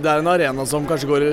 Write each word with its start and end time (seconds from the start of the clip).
Det 0.00 0.08
er 0.08 0.22
en 0.22 0.30
arena 0.32 0.64
som 0.68 0.86
kanskje 0.88 1.08
går 1.10 1.24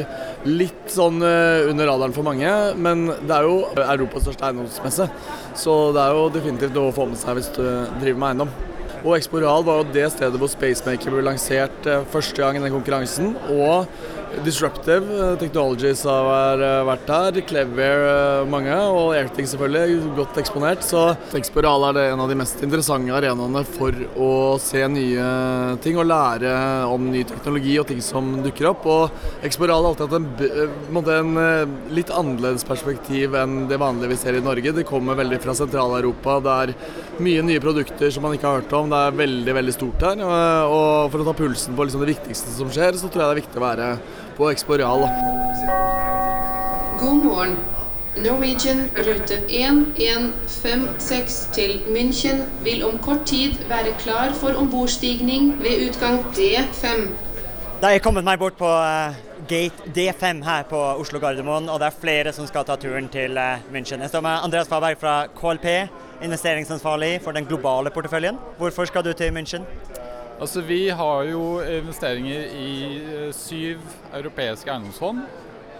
litt 0.47 0.91
sånn 0.91 1.21
eh, 1.23 1.67
under 1.69 1.87
radaren 1.89 2.15
for 2.15 2.27
mange, 2.27 2.51
men 2.75 3.05
det 3.23 3.33
er 3.35 3.47
jo 3.47 3.61
Europas 3.79 4.25
største 4.25 4.47
eiendomsmesse. 4.47 5.07
Så 5.57 5.75
det 5.95 6.03
er 6.03 6.17
jo 6.17 6.27
definitivt 6.33 6.75
noe 6.75 6.91
å 6.91 6.95
få 6.95 7.07
med 7.09 7.19
seg 7.21 7.39
hvis 7.39 7.51
du 7.55 7.63
driver 8.01 8.19
med 8.23 8.29
eiendom. 8.33 8.51
Og 9.03 9.13
Expo 9.15 9.39
Real 9.39 9.63
var 9.63 9.79
jo 9.79 9.89
det 9.93 10.07
stedet 10.11 10.39
hvor 10.41 10.49
Spacemaker 10.51 11.13
ble 11.13 11.23
lansert 11.25 11.87
eh, 11.87 12.05
første 12.11 12.41
gang 12.41 12.57
i 12.59 12.63
den 12.63 12.73
konkurransen. 12.73 13.35
Og 13.53 13.87
Disruptive 14.45 15.05
eh, 15.17 15.35
Technologies 15.39 16.03
har 16.07 16.61
eh, 16.61 16.83
vært 16.87 17.09
her. 17.11 17.39
Clever 17.47 18.03
eh, 18.07 18.47
mange, 18.49 18.75
og 18.93 19.13
Airthing 19.17 19.47
selvfølgelig, 19.49 20.01
godt 20.17 20.37
eksponert. 20.41 20.83
Så 20.85 21.03
Expo 21.37 21.63
er 21.63 21.99
en 22.03 22.21
av 22.23 22.29
de 22.29 22.37
mest 22.37 22.61
interessante 22.65 23.13
arenaene 23.15 23.63
for 23.67 23.95
å 24.19 24.31
se 24.61 24.83
nye 24.91 25.77
ting 25.83 25.97
og 25.97 26.07
lære 26.09 26.51
om 26.87 27.09
ny 27.11 27.23
teknologi 27.27 27.77
og 27.81 27.87
ting 27.89 28.01
som 28.03 28.37
dukker 28.45 28.69
opp. 28.71 28.85
Og 28.85 29.45
Exporal 29.47 29.83
har 29.83 29.91
alltid 29.91 30.05
hatt 30.07 30.19
en, 30.19 30.29
eh, 30.45 31.13
en, 31.17 31.37
eh, 31.37 31.93
litt 31.93 32.13
annerledes 32.13 32.67
perspektiv 32.67 33.35
enn 33.35 33.67
det 33.67 33.79
vanlige 33.81 34.09
vi 34.09 34.21
ser 34.21 34.35
i 34.35 34.43
Norge. 34.43 34.71
Det 34.73 34.85
kommer 34.85 35.15
veldig 35.15 35.41
fra 35.41 35.53
Sentral-Europa. 35.53 36.39
Det 36.43 36.55
er 36.61 36.75
mye 37.19 37.41
nye 37.41 37.59
produkter 37.59 38.11
som 38.11 38.23
man 38.23 38.33
ikke 38.33 38.47
har 38.47 38.61
hørt 38.61 38.73
om. 38.73 38.89
Det 38.89 39.01
er 39.01 39.19
veldig 39.25 39.53
veldig 39.53 39.73
stort 39.73 39.99
her. 40.01 40.21
Og 40.67 41.11
for 41.11 41.19
å 41.19 41.25
ta 41.25 41.33
pulsen 41.33 41.75
på 41.75 41.85
liksom 41.87 42.05
det 42.05 42.15
viktigste 42.15 42.53
som 42.55 42.69
skjer, 42.69 42.93
så 42.93 43.09
tror 43.09 43.23
jeg 43.23 43.27
det 43.27 43.35
er 43.37 43.43
viktig 43.43 43.61
å 43.61 43.67
være 43.67 43.99
på 44.37 44.51
Exporeal. 44.51 44.99
God 46.99 47.25
morgen. 47.25 47.57
Norwegian 48.17 48.89
rute 48.97 49.33
1156 49.49 51.49
til 51.53 51.81
München 51.87 52.41
vil 52.63 52.85
om 52.85 52.97
kort 52.97 53.25
tid 53.25 53.51
være 53.69 53.93
klar 53.99 54.33
for 54.33 54.49
ombordstigning 54.57 55.61
ved 55.61 55.89
utgang 55.89 56.25
D5. 56.37 56.85
Da 57.81 57.85
har 57.85 57.91
jeg 57.91 58.01
kommet 58.01 58.23
meg 58.25 58.39
bort 58.41 58.57
på 58.57 58.65
eh, 58.65 59.13
gate 59.49 59.73
D5 59.93 60.45
her 60.45 60.63
på 60.69 60.77
Oslo 60.97 61.19
Gardermoen, 61.21 61.69
og 61.69 61.79
det 61.79 61.87
er 61.87 62.01
flere 62.01 62.33
som 62.33 62.47
skal 62.49 62.65
ta 62.65 62.75
turen 62.75 63.09
til 63.13 63.37
eh, 63.37 63.57
München. 63.73 64.01
Jeg 64.01 64.09
står 64.09 64.21
med 64.25 64.39
Andreas 64.43 64.67
Faberg 64.67 64.97
fra 64.97 65.27
KLP, 65.37 65.65
investeringsansvarlig 66.25 67.21
for 67.21 67.31
den 67.37 67.45
globale 67.45 67.89
porteføljen. 67.93 68.37
Hvorfor 68.57 68.85
skal 68.85 69.05
du 69.05 69.13
til 69.13 69.31
München? 69.31 69.61
Altså, 70.37 70.61
vi 70.61 70.89
har 70.89 71.23
jo 71.25 71.43
investeringer 71.65 72.51
i 72.53 72.73
eh, 73.01 73.29
syv 73.33 73.81
europeiske 74.13 74.69
eiendomsfond. 74.69 75.23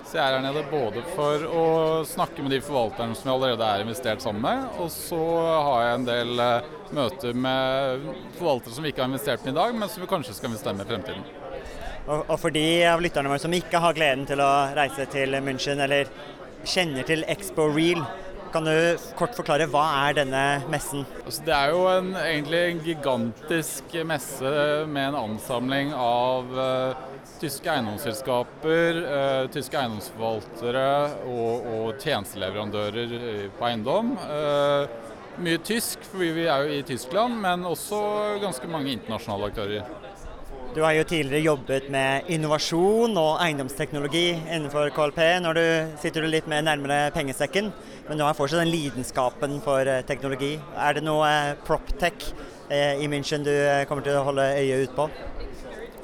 Så 0.08 0.18
jeg 0.18 0.24
er 0.24 0.38
her 0.38 0.46
nede 0.46 0.64
både 0.72 1.04
for 1.14 1.44
å 1.46 1.66
snakke 2.08 2.42
med 2.42 2.56
de 2.56 2.62
forvalterne 2.64 3.14
som 3.14 3.28
vi 3.28 3.34
allerede 3.36 3.68
er 3.68 3.84
investert 3.84 4.24
sammen 4.24 4.42
med, 4.42 4.64
og 4.80 4.88
så 4.94 5.20
har 5.68 5.84
jeg 5.84 5.98
en 5.98 6.08
del 6.08 6.42
eh, 6.42 6.70
møter 6.96 7.38
med 7.38 8.08
forvaltere 8.40 8.74
som 8.74 8.88
vi 8.88 8.94
ikke 8.96 9.04
har 9.04 9.12
investert 9.12 9.46
med 9.46 9.54
i 9.54 9.60
dag, 9.60 9.76
men 9.78 9.92
som 9.94 10.02
vi 10.02 10.10
kanskje 10.10 10.38
skal 10.40 10.50
investere 10.50 10.80
med 10.80 10.88
i 10.88 10.94
fremtiden. 10.96 11.28
Og, 12.08 12.24
og 12.24 12.38
for 12.40 12.56
de 12.56 12.66
av 12.88 13.04
lytterne 13.04 13.30
våre 13.30 13.44
som 13.44 13.54
ikke 13.54 13.84
har 13.84 13.98
gleden 14.00 14.26
til 14.26 14.42
å 14.42 14.52
reise 14.80 15.06
til 15.12 15.38
München, 15.44 15.84
eller 15.86 16.10
kjenner 16.66 17.06
til 17.06 17.28
Expo 17.30 17.68
Real, 17.76 18.02
kan 18.58 18.66
du 18.66 18.98
kort 19.18 19.36
forklare 19.38 19.68
hva 19.70 19.84
er 20.08 20.16
denne 20.18 20.44
messen? 20.72 21.04
Altså, 21.26 21.44
det 21.46 21.54
er 21.54 21.74
jo 21.76 21.84
en, 21.92 22.08
egentlig 22.18 22.62
en 22.64 22.80
gigantisk 22.82 23.98
messe 24.10 24.54
med 24.90 25.12
en 25.12 25.18
ansamling 25.20 25.92
av 25.94 26.50
uh, 26.58 27.04
tyske 27.38 27.70
eiendomsselskaper, 27.70 29.02
uh, 29.04 29.44
tyske 29.54 29.78
eiendomsforvaltere 29.78 30.88
og, 31.30 31.70
og 31.76 32.02
tjenesteleverandører 32.02 33.14
på 33.60 33.70
eiendom. 33.70 34.16
Uh, 34.26 34.90
mye 35.38 35.62
tysk, 35.62 36.02
fordi 36.10 36.34
vi 36.40 36.50
er 36.50 36.66
jo 36.66 36.80
i 36.80 36.86
Tyskland, 36.88 37.38
men 37.44 37.68
også 37.70 38.02
ganske 38.42 38.74
mange 38.74 38.96
internasjonale 38.98 39.52
aktører. 39.52 40.07
Du 40.78 40.84
har 40.84 40.94
jo 40.94 41.08
tidligere 41.10 41.42
jobbet 41.42 41.88
med 41.90 42.28
innovasjon 42.30 43.16
og 43.18 43.40
eiendomsteknologi 43.42 44.28
innenfor 44.36 44.92
KLP. 44.94 45.18
Når 45.42 45.58
du 45.58 45.64
sitter 46.04 46.22
du 46.22 46.28
litt 46.30 46.46
mer 46.46 46.62
nærmere 46.62 47.08
pengesekken, 47.16 47.72
men 48.06 48.20
du 48.20 48.22
har 48.22 48.38
fortsatt 48.38 48.62
den 48.62 48.70
lidenskapen 48.70 49.56
for 49.66 49.90
eh, 49.90 50.04
teknologi. 50.06 50.52
Er 50.78 51.00
det 51.00 51.02
noe 51.08 51.26
eh, 51.26 51.56
proptech 51.66 52.28
eh, 52.70 53.02
i 53.02 53.10
München 53.10 53.42
du 53.48 53.50
kommer 53.90 54.06
til 54.06 54.20
å 54.20 54.28
holde 54.28 54.46
øyet 54.60 54.86
ut 54.86 54.94
på? 55.00 55.08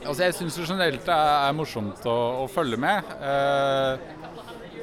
Altså, 0.07 0.23
jeg 0.23 0.38
syns 0.39 0.57
generelt 0.63 1.06
det 1.06 1.19
er 1.22 1.53
morsomt 1.53 2.09
å, 2.09 2.17
å 2.41 2.50
følge 2.50 2.81
med. 2.81 3.13
Eh, 3.29 4.23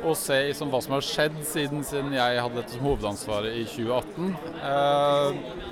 og 0.04 0.14
se 0.22 0.38
liksom, 0.52 0.70
hva 0.70 0.84
som 0.86 0.94
har 1.00 1.04
skjedd 1.04 1.42
siden, 1.50 1.82
siden 1.82 2.14
jeg 2.14 2.38
hadde 2.38 2.62
dette 2.62 2.78
som 2.78 2.86
hovedansvaret 2.86 3.58
i 3.58 3.66
2018. 3.74 4.30
Eh, 4.70 5.69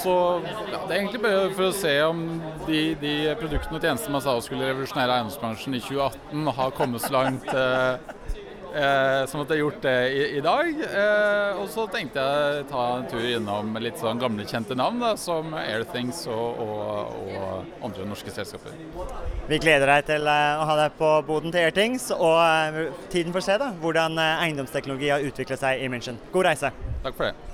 så 0.00 0.14
ja, 0.44 0.80
det 0.86 0.94
er 0.94 0.98
egentlig 0.98 1.22
bare 1.24 1.50
for 1.56 1.68
å 1.68 1.74
se 1.76 1.94
om 2.06 2.22
de, 2.66 2.80
de 3.00 3.14
produktene 3.40 3.78
og 3.78 3.84
tjenestene 3.84 4.16
man 4.16 4.24
sa 4.24 4.36
skulle 4.44 4.70
revolusjonere 4.70 5.18
eiendomsbransjen 5.18 5.76
i 5.76 5.82
2018, 5.84 6.54
har 6.60 6.74
kommet 6.76 7.04
så 7.04 7.12
langt 7.14 7.52
eh, 7.52 7.92
eh, 8.74 9.26
som 9.26 9.42
at 9.42 9.48
det 9.48 9.56
har 9.56 9.60
gjort 9.60 9.82
det 9.82 9.96
i, 10.14 10.22
i 10.38 10.42
dag. 10.44 10.70
Eh, 10.86 11.60
og 11.60 11.68
så 11.72 11.86
tenkte 11.92 12.24
jeg 12.24 12.64
ta 12.70 12.86
en 12.98 13.08
tur 13.10 13.26
innom 13.26 13.76
litt 13.82 14.00
sånn 14.00 14.20
gamle, 14.22 14.46
kjente 14.48 14.76
navn, 14.78 15.00
da, 15.02 15.12
som 15.20 15.54
Airthings 15.58 16.24
og, 16.30 16.62
og, 16.64 17.20
og 17.34 17.84
andre 17.90 18.08
norske 18.08 18.34
selskaper. 18.34 18.76
Vi 19.50 19.60
gleder 19.62 19.94
deg 19.96 20.08
til 20.12 20.30
eh, 20.30 20.62
å 20.62 20.66
ha 20.70 20.80
deg 20.84 20.98
på 21.00 21.12
boden 21.28 21.54
til 21.54 21.66
Airthings, 21.66 22.10
og 22.16 22.40
eh, 22.40 22.98
tiden 23.12 23.36
får 23.36 23.48
se 23.48 23.60
da, 23.62 23.72
hvordan 23.82 24.18
eh, 24.20 24.44
eiendomsteknologi 24.48 25.14
har 25.14 25.30
utviklet 25.30 25.62
seg 25.62 25.84
i 25.84 25.92
München. 25.92 26.20
God 26.34 26.52
reise! 26.52 26.74
Takk 27.04 27.16
for 27.16 27.30
det. 27.30 27.49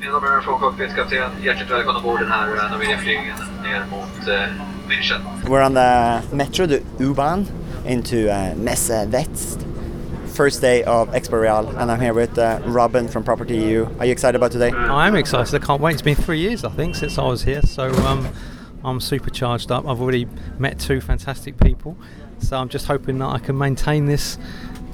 Mina 0.00 0.12
damer 0.12 0.40
från 0.40 0.60
cockpitkapten, 0.60 1.30
hjärtligt 1.42 1.70
välkomna 1.70 1.98
ombord 1.98 2.20
den 2.20 2.30
här 2.30 2.48
eh, 2.48 2.70
Norwegian-flygningen 2.70 3.36
ner 3.62 3.84
mot 3.90 4.28
eh, 4.28 4.34
München. 4.88 5.20
We're 5.44 5.66
on 5.66 5.74
the 5.74 6.36
metro, 6.36 6.66
the 6.66 6.80
U-Bahn, 6.98 7.46
into 7.86 8.16
uh, 8.16 8.54
Messe 8.56 9.06
West. 9.12 9.66
First 10.34 10.60
day 10.60 10.84
of 10.84 11.08
Expo 11.08 11.40
Real, 11.40 11.68
and 11.78 11.90
I'm 11.90 12.00
here 12.00 12.14
with 12.14 12.38
uh, 12.38 12.60
Robin 12.64 13.08
from 13.08 13.24
Property 13.24 13.56
EU. 13.56 13.86
Are 13.98 14.06
you 14.06 14.12
excited 14.12 14.36
about 14.36 14.52
today? 14.52 14.70
I 14.70 15.08
am 15.08 15.16
excited. 15.16 15.54
I 15.54 15.66
can't 15.66 15.80
wait. 15.80 15.92
It's 15.94 16.02
been 16.02 16.16
three 16.16 16.38
years, 16.38 16.64
I 16.64 16.70
think, 16.70 16.94
since 16.96 17.18
I 17.18 17.24
was 17.24 17.42
here. 17.42 17.62
So 17.62 17.90
um, 18.06 18.28
I'm 18.84 19.00
super 19.00 19.30
charged 19.30 19.70
up. 19.70 19.86
I've 19.86 20.00
already 20.00 20.26
met 20.58 20.78
two 20.78 21.00
fantastic 21.00 21.58
people. 21.58 21.96
So 22.38 22.56
I'm 22.56 22.68
just 22.68 22.86
hoping 22.86 23.18
that 23.18 23.28
I 23.28 23.38
can 23.38 23.58
maintain 23.58 24.06
this 24.06 24.38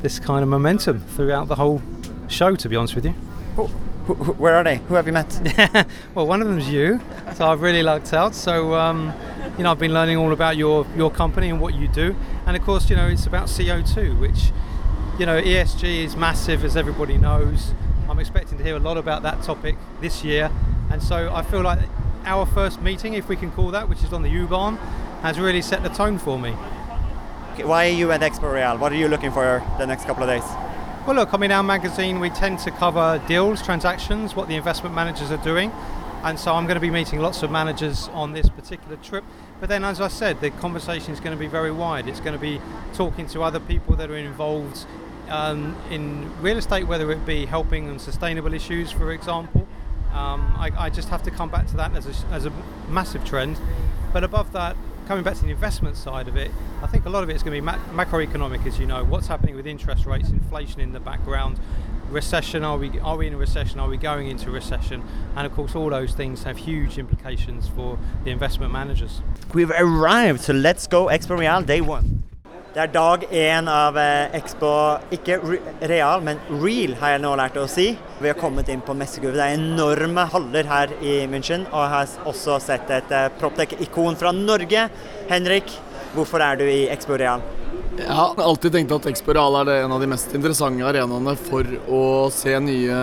this 0.03 0.19
kind 0.19 0.43
of 0.43 0.49
momentum 0.49 1.01
throughout 1.01 1.49
the 1.49 1.57
whole 1.57 1.81
show. 2.29 2.57
To 2.57 2.69
be 2.69 2.77
honest 2.77 2.95
with 2.95 3.05
you. 3.05 3.15
Who, 3.57 3.71
who, 4.09 4.15
who- 4.15 4.33
where 4.33 4.57
are 4.57 4.65
they? 4.65 4.79
Who 4.89 4.95
have 4.95 5.07
you 5.07 5.13
met? 5.13 5.87
well, 6.15 6.27
one 6.27 6.43
of 6.43 6.49
them's 6.49 6.69
you, 6.69 7.01
so 7.37 7.47
I've 7.47 7.63
really 7.63 7.83
lucked 7.85 8.13
out. 8.13 8.35
So, 8.35 8.75
um, 8.75 9.13
you 9.57 9.63
know, 9.63 9.71
I've 9.71 9.79
been 9.79 9.95
learning 9.95 10.17
all 10.17 10.33
about 10.33 10.57
your 10.57 10.85
your 10.97 11.11
company 11.11 11.49
and 11.51 11.61
what 11.61 11.75
you 11.75 11.87
do, 11.89 12.17
and 12.47 12.57
of 12.57 12.63
course, 12.65 12.91
you 12.91 12.97
know, 12.97 13.07
it's 13.07 13.27
about 13.27 13.47
CO2, 13.47 14.19
which, 14.19 14.51
you 15.19 15.27
know, 15.27 15.41
ESG 15.41 16.05
is 16.05 16.17
massive, 16.17 16.65
as 16.65 16.77
everybody 16.77 17.17
knows. 17.19 17.73
I'm 18.09 18.19
expecting 18.19 18.59
to 18.59 18.65
hear 18.65 18.75
a 18.77 18.81
lot 18.81 18.97
about 18.97 19.23
that 19.23 19.43
topic 19.43 19.77
this 20.01 20.25
year, 20.25 20.51
and 20.91 21.03
so 21.03 21.33
I 21.33 21.43
feel 21.43 21.61
like 21.61 21.79
our 22.25 22.47
first 22.47 22.81
meeting, 22.83 23.15
if 23.15 23.29
we 23.29 23.37
can 23.37 23.51
call 23.53 23.71
that, 23.71 23.89
which 23.89 24.03
is 24.03 24.13
on 24.13 24.23
the 24.23 24.31
U-Bahn, 24.31 24.77
has 25.23 25.39
really 25.39 25.63
set 25.63 25.83
the 25.83 25.89
tone 25.91 26.19
for 26.19 26.39
me. 26.39 26.55
Okay, 27.53 27.65
Why 27.65 27.87
are 27.89 27.93
you 27.93 28.11
at 28.13 28.21
Expo 28.21 28.53
Real? 28.53 28.77
What 28.79 28.93
are 28.93 28.97
you 28.97 29.09
looking 29.09 29.31
for 29.33 29.63
the 29.79 29.87
next 29.87 30.05
couple 30.07 30.23
of 30.23 30.29
days? 30.29 30.45
Well, 31.09 31.17
look, 31.17 31.33
I 31.33 31.39
mean, 31.39 31.53
our 31.53 31.63
magazine, 31.63 32.21
we 32.21 32.29
tend 32.29 32.59
to 32.59 32.71
cover 32.71 33.19
deals, 33.27 33.63
transactions, 33.63 34.37
what 34.37 34.47
the 34.47 34.57
investment 34.57 34.95
managers 34.95 35.31
are 35.31 35.43
doing. 35.43 35.73
And 36.23 36.39
so 36.39 36.55
I'm 36.55 36.67
going 36.67 36.75
to 36.75 36.83
be 36.83 36.91
meeting 36.91 37.21
lots 37.21 37.43
of 37.43 37.51
managers 37.51 38.09
on 38.09 38.35
this 38.35 38.51
particular 38.51 38.97
trip. 38.97 39.25
But 39.59 39.71
then, 39.71 39.85
as 39.85 40.03
I 40.03 40.09
said, 40.09 40.43
the 40.43 40.51
conversation 40.51 41.15
is 41.15 41.19
going 41.19 41.35
to 41.35 41.41
be 41.41 41.47
very 41.47 41.73
wide. 41.73 42.09
It's 42.09 42.21
going 42.21 42.35
to 42.35 42.39
be 42.39 42.61
talking 42.93 43.27
to 43.29 43.43
other 43.43 43.59
people 43.59 43.97
that 43.97 44.11
are 44.11 44.19
involved 44.19 44.85
um, 45.31 45.75
in 45.91 46.31
real 46.43 46.59
estate, 46.59 46.87
whether 46.87 47.11
it 47.11 47.25
be 47.25 47.47
helping 47.47 47.89
on 47.89 47.99
sustainable 47.99 48.53
issues, 48.53 48.93
for 48.93 49.11
example. 49.11 49.67
Um, 50.13 50.55
I, 50.59 50.73
I 50.77 50.91
just 50.91 51.09
have 51.09 51.23
to 51.23 51.31
come 51.31 51.49
back 51.49 51.69
to 51.69 51.77
that 51.79 51.97
as 51.97 52.07
a, 52.07 52.27
as 52.27 52.45
a 52.45 52.53
massive 52.87 53.25
trend. 53.25 53.59
But 54.13 54.25
above 54.25 54.53
that, 54.53 54.77
coming 55.09 55.25
back 55.25 55.35
to 55.37 55.43
the 55.43 55.51
investment 55.51 55.97
side 55.97 56.29
of 56.29 56.37
it, 56.37 56.51
I 56.83 56.87
think 56.87 57.07
a 57.07 57.09
lot 57.09 57.23
of 57.23 57.31
it 57.31 57.35
is 57.35 57.43
going 57.43 57.57
to 57.57 57.61
be 57.63 57.65
ma- 57.65 58.05
macroeconomic, 58.05 58.67
as 58.67 58.79
you 58.79 58.87
know. 58.87 59.03
What's 59.03 59.27
happening 59.27 59.57
with 59.57 59.67
interest 59.67 60.05
rates, 60.05 60.29
inflation 60.29 60.83
in 60.83 60.93
the 60.93 61.01
background, 61.01 61.59
recession? 62.11 62.63
Are 62.63 62.77
we 62.77 63.01
are 63.01 63.17
we 63.17 63.27
in 63.27 63.33
a 63.33 63.39
recession? 63.39 63.81
Are 63.81 63.89
we 63.89 63.97
going 63.97 64.29
into 64.29 64.51
recession? 64.51 65.03
And 65.35 65.47
of 65.47 65.55
course, 65.55 65.75
all 65.75 65.89
those 65.89 66.13
things 66.13 66.43
have 66.43 66.59
huge 66.59 66.99
implications 66.99 67.69
for 67.69 67.99
the 68.25 68.31
investment 68.31 68.71
managers. 68.71 69.23
We've 69.55 69.71
arrived, 69.71 70.43
so 70.43 70.53
let's 70.53 70.87
go 70.87 71.07
Expo 71.07 71.39
Real 71.39 71.63
day 71.63 71.81
one. 71.81 72.28
Det 72.79 72.85
er 72.85 72.93
dag 72.95 73.23
én 73.35 73.67
av 73.67 73.97
eh, 73.99 74.37
Expo, 74.39 74.69
ikke 75.11 75.41
Real, 75.91 76.21
men 76.23 76.39
Real 76.63 76.93
har 77.01 77.17
jeg 77.17 77.23
nå 77.25 77.33
lært 77.41 77.59
å 77.59 77.65
si. 77.67 77.89
Vi 78.23 78.31
har 78.31 78.39
kommet 78.39 78.71
inn 78.71 78.85
på 78.87 78.95
messegulvet. 78.95 79.41
Det 79.41 79.49
er 79.49 79.57
enorme 79.57 80.29
haller 80.31 80.71
her 80.71 80.95
i 81.03 81.17
München, 81.27 81.67
og 81.73 81.83
jeg 81.83 81.91
har 81.97 82.31
også 82.31 82.61
sett 82.63 82.93
et 82.95 83.11
eh, 83.11 83.33
Proptech-ikon 83.41 84.21
fra 84.21 84.31
Norge. 84.31 84.87
Henrik, 85.27 85.75
hvorfor 86.15 86.47
er 86.47 86.63
du 86.63 86.69
i 86.71 86.85
Expo 86.95 87.19
Real? 87.19 87.43
Jeg 87.99 88.15
har 88.15 88.39
alltid 88.39 88.73
tenkt 88.75 88.93
at 88.95 89.07
Expo 89.11 89.35
Real 89.35 89.57
er 89.61 89.83
en 89.83 89.93
av 89.95 90.03
de 90.03 90.09
mest 90.11 90.31
interessante 90.37 90.87
arenaene 90.87 91.35
for 91.49 91.67
å 91.91 92.03
se 92.33 92.55
nye 92.63 92.99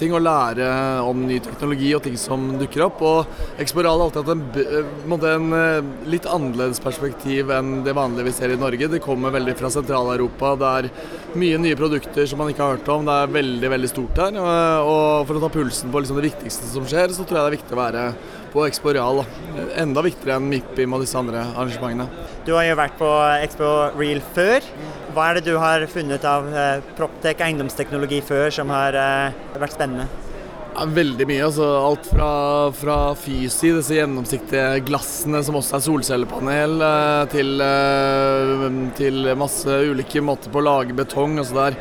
ting 0.00 0.14
og 0.16 0.24
lære 0.26 0.66
om 1.06 1.24
ny 1.28 1.38
teknologi 1.44 1.92
og 1.94 2.02
ting 2.06 2.18
som 2.18 2.48
dukker 2.58 2.86
opp. 2.88 3.02
Og 3.06 3.60
Expo 3.62 3.84
Real 3.84 4.02
har 4.02 4.08
alltid 4.08 4.22
hatt 4.24 4.34
en, 4.34 4.42
eh, 4.58 5.34
en, 5.34 5.52
eh, 5.52 6.10
litt 6.10 6.26
annerledes 6.26 6.82
perspektiv 6.82 7.50
enn 7.50 7.84
det 7.84 7.94
vanlige 7.94 8.24
vi 8.24 8.32
ser 8.32 8.50
i 8.50 8.56
Norge. 8.56 8.90
Det 8.90 9.02
kommer 9.02 9.30
veldig 9.30 9.56
fra 9.56 9.70
Sentral-Europa. 9.70 10.58
Det 10.58 10.72
er 10.84 10.90
mye 11.38 11.58
nye 11.58 11.76
produkter 11.76 12.26
som 12.26 12.38
man 12.38 12.48
ikke 12.48 12.66
har 12.66 12.76
hørt 12.76 12.88
om. 12.88 13.04
Det 13.04 13.12
er 13.12 13.42
veldig 13.42 13.70
veldig 13.70 13.88
stort 13.88 14.16
her. 14.16 14.32
Og 14.42 14.92
og 15.22 15.28
for 15.28 15.38
å 15.38 15.42
ta 15.44 15.50
pulsen 15.52 15.92
på 15.92 16.02
liksom 16.02 16.18
det 16.18 16.30
viktigste 16.30 16.68
som 16.72 16.86
skjer, 16.88 17.12
så 17.14 17.26
tror 17.26 17.38
jeg 17.38 17.42
det 17.42 17.50
er 17.50 17.58
viktig 17.58 17.76
å 17.76 17.80
være 17.80 18.04
på 18.52 18.64
Expo 18.66 18.92
Real. 18.92 19.22
Enda 19.80 20.02
viktigere 20.04 20.36
enn 20.38 20.48
MIPIM 20.50 20.96
og 20.96 21.04
disse 21.04 21.18
andre 21.18 21.44
arrangementene. 21.54 22.08
Du 22.46 22.52
har 22.56 22.66
jo 22.66 22.78
vært 22.80 22.98
på 22.98 23.10
Expo 23.38 23.70
Real 23.96 24.20
før. 24.34 24.66
Hva 25.12 25.28
er 25.28 25.38
det 25.38 25.46
du 25.50 25.56
har 25.60 25.84
funnet 25.92 26.24
av 26.28 26.48
eh, 26.48 26.82
Proptech 26.98 27.42
eiendomsteknologi 27.44 28.22
før 28.24 28.52
som 28.54 28.72
har 28.72 28.96
eh, 28.96 29.40
vært 29.60 29.76
spennende? 29.76 30.08
Ja, 30.72 30.86
veldig 30.88 31.26
mye. 31.28 31.42
altså 31.44 31.66
Alt 31.84 32.06
fra, 32.08 32.28
fra 32.76 32.96
Fysi, 33.18 33.74
disse 33.76 33.96
gjennomsiktige 33.98 34.80
glassene 34.88 35.42
som 35.44 35.58
også 35.58 35.76
er 35.76 35.84
solcellepanel, 35.84 36.78
eh, 36.86 37.24
til, 37.34 37.52
eh, 37.60 38.64
til 38.96 39.34
masse 39.38 39.82
ulike 39.92 40.24
måter 40.24 40.52
på 40.52 40.62
å 40.62 40.66
lage 40.70 40.96
betong. 40.96 41.36
altså 41.42 41.58
Det 41.58 41.66
er 41.66 41.80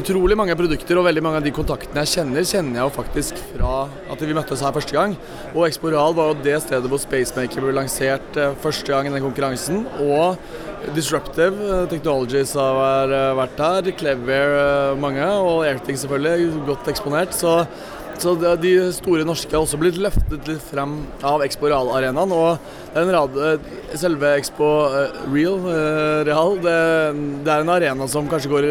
utrolig 0.00 0.36
mange 0.38 0.54
produkter, 0.58 0.98
og 0.98 1.06
veldig 1.06 1.22
mange 1.22 1.40
av 1.40 1.46
de 1.46 1.52
kontaktene 1.54 2.02
jeg 2.02 2.18
kjenner, 2.18 2.46
kjenner 2.48 2.80
jeg 2.80 2.88
jo 2.88 2.94
faktisk 2.96 3.40
fra 3.52 3.72
at 4.10 4.24
vi 4.24 4.36
møttes 4.36 4.62
her 4.64 4.74
første 4.74 4.96
gang. 4.96 5.16
Og 5.52 5.66
Expo 5.68 5.92
Real 5.92 6.16
var 6.16 6.32
jo 6.32 6.38
det 6.44 6.58
stedet 6.64 6.90
hvor 6.90 7.02
Spacemaker 7.02 7.64
ble 7.64 7.74
lansert 7.76 8.38
eh, 8.40 8.56
første 8.62 8.90
gang 8.90 9.08
i 9.08 9.14
den 9.14 9.24
konkurransen. 9.24 9.84
Og 10.02 10.38
Disruptive 10.96 11.68
eh, 11.68 11.86
Technologies 11.92 12.56
har 12.58 13.14
eh, 13.14 13.30
vært 13.38 13.62
her, 13.64 13.90
Clever 14.00 14.98
mange, 15.00 15.26
og 15.46 15.64
Airthing 15.68 16.00
selvfølgelig, 16.00 16.50
godt 16.66 16.90
eksponert. 16.90 17.36
så 17.36 17.60
så 18.20 18.34
de 18.60 18.72
store 18.94 19.24
norske 19.26 19.52
har 19.52 19.64
også 19.64 19.78
blitt 19.80 19.98
løftet 20.00 20.48
litt 20.48 20.62
frem 20.64 20.96
av 21.26 21.42
Expo 21.44 21.68
Real-arenaen. 21.68 22.32
Og 22.34 22.94
er 22.94 23.10
rad, 23.12 23.36
eh, 23.36 23.68
selve 23.98 24.34
Expo 24.38 24.68
eh, 24.86 25.16
Real, 25.32 25.58
eh, 25.70 26.24
Real 26.28 26.56
det, 26.62 26.78
det 27.44 27.52
er 27.52 27.64
en 27.64 27.74
arena 27.74 28.08
som 28.08 28.28
kanskje 28.30 28.52
går 28.52 28.68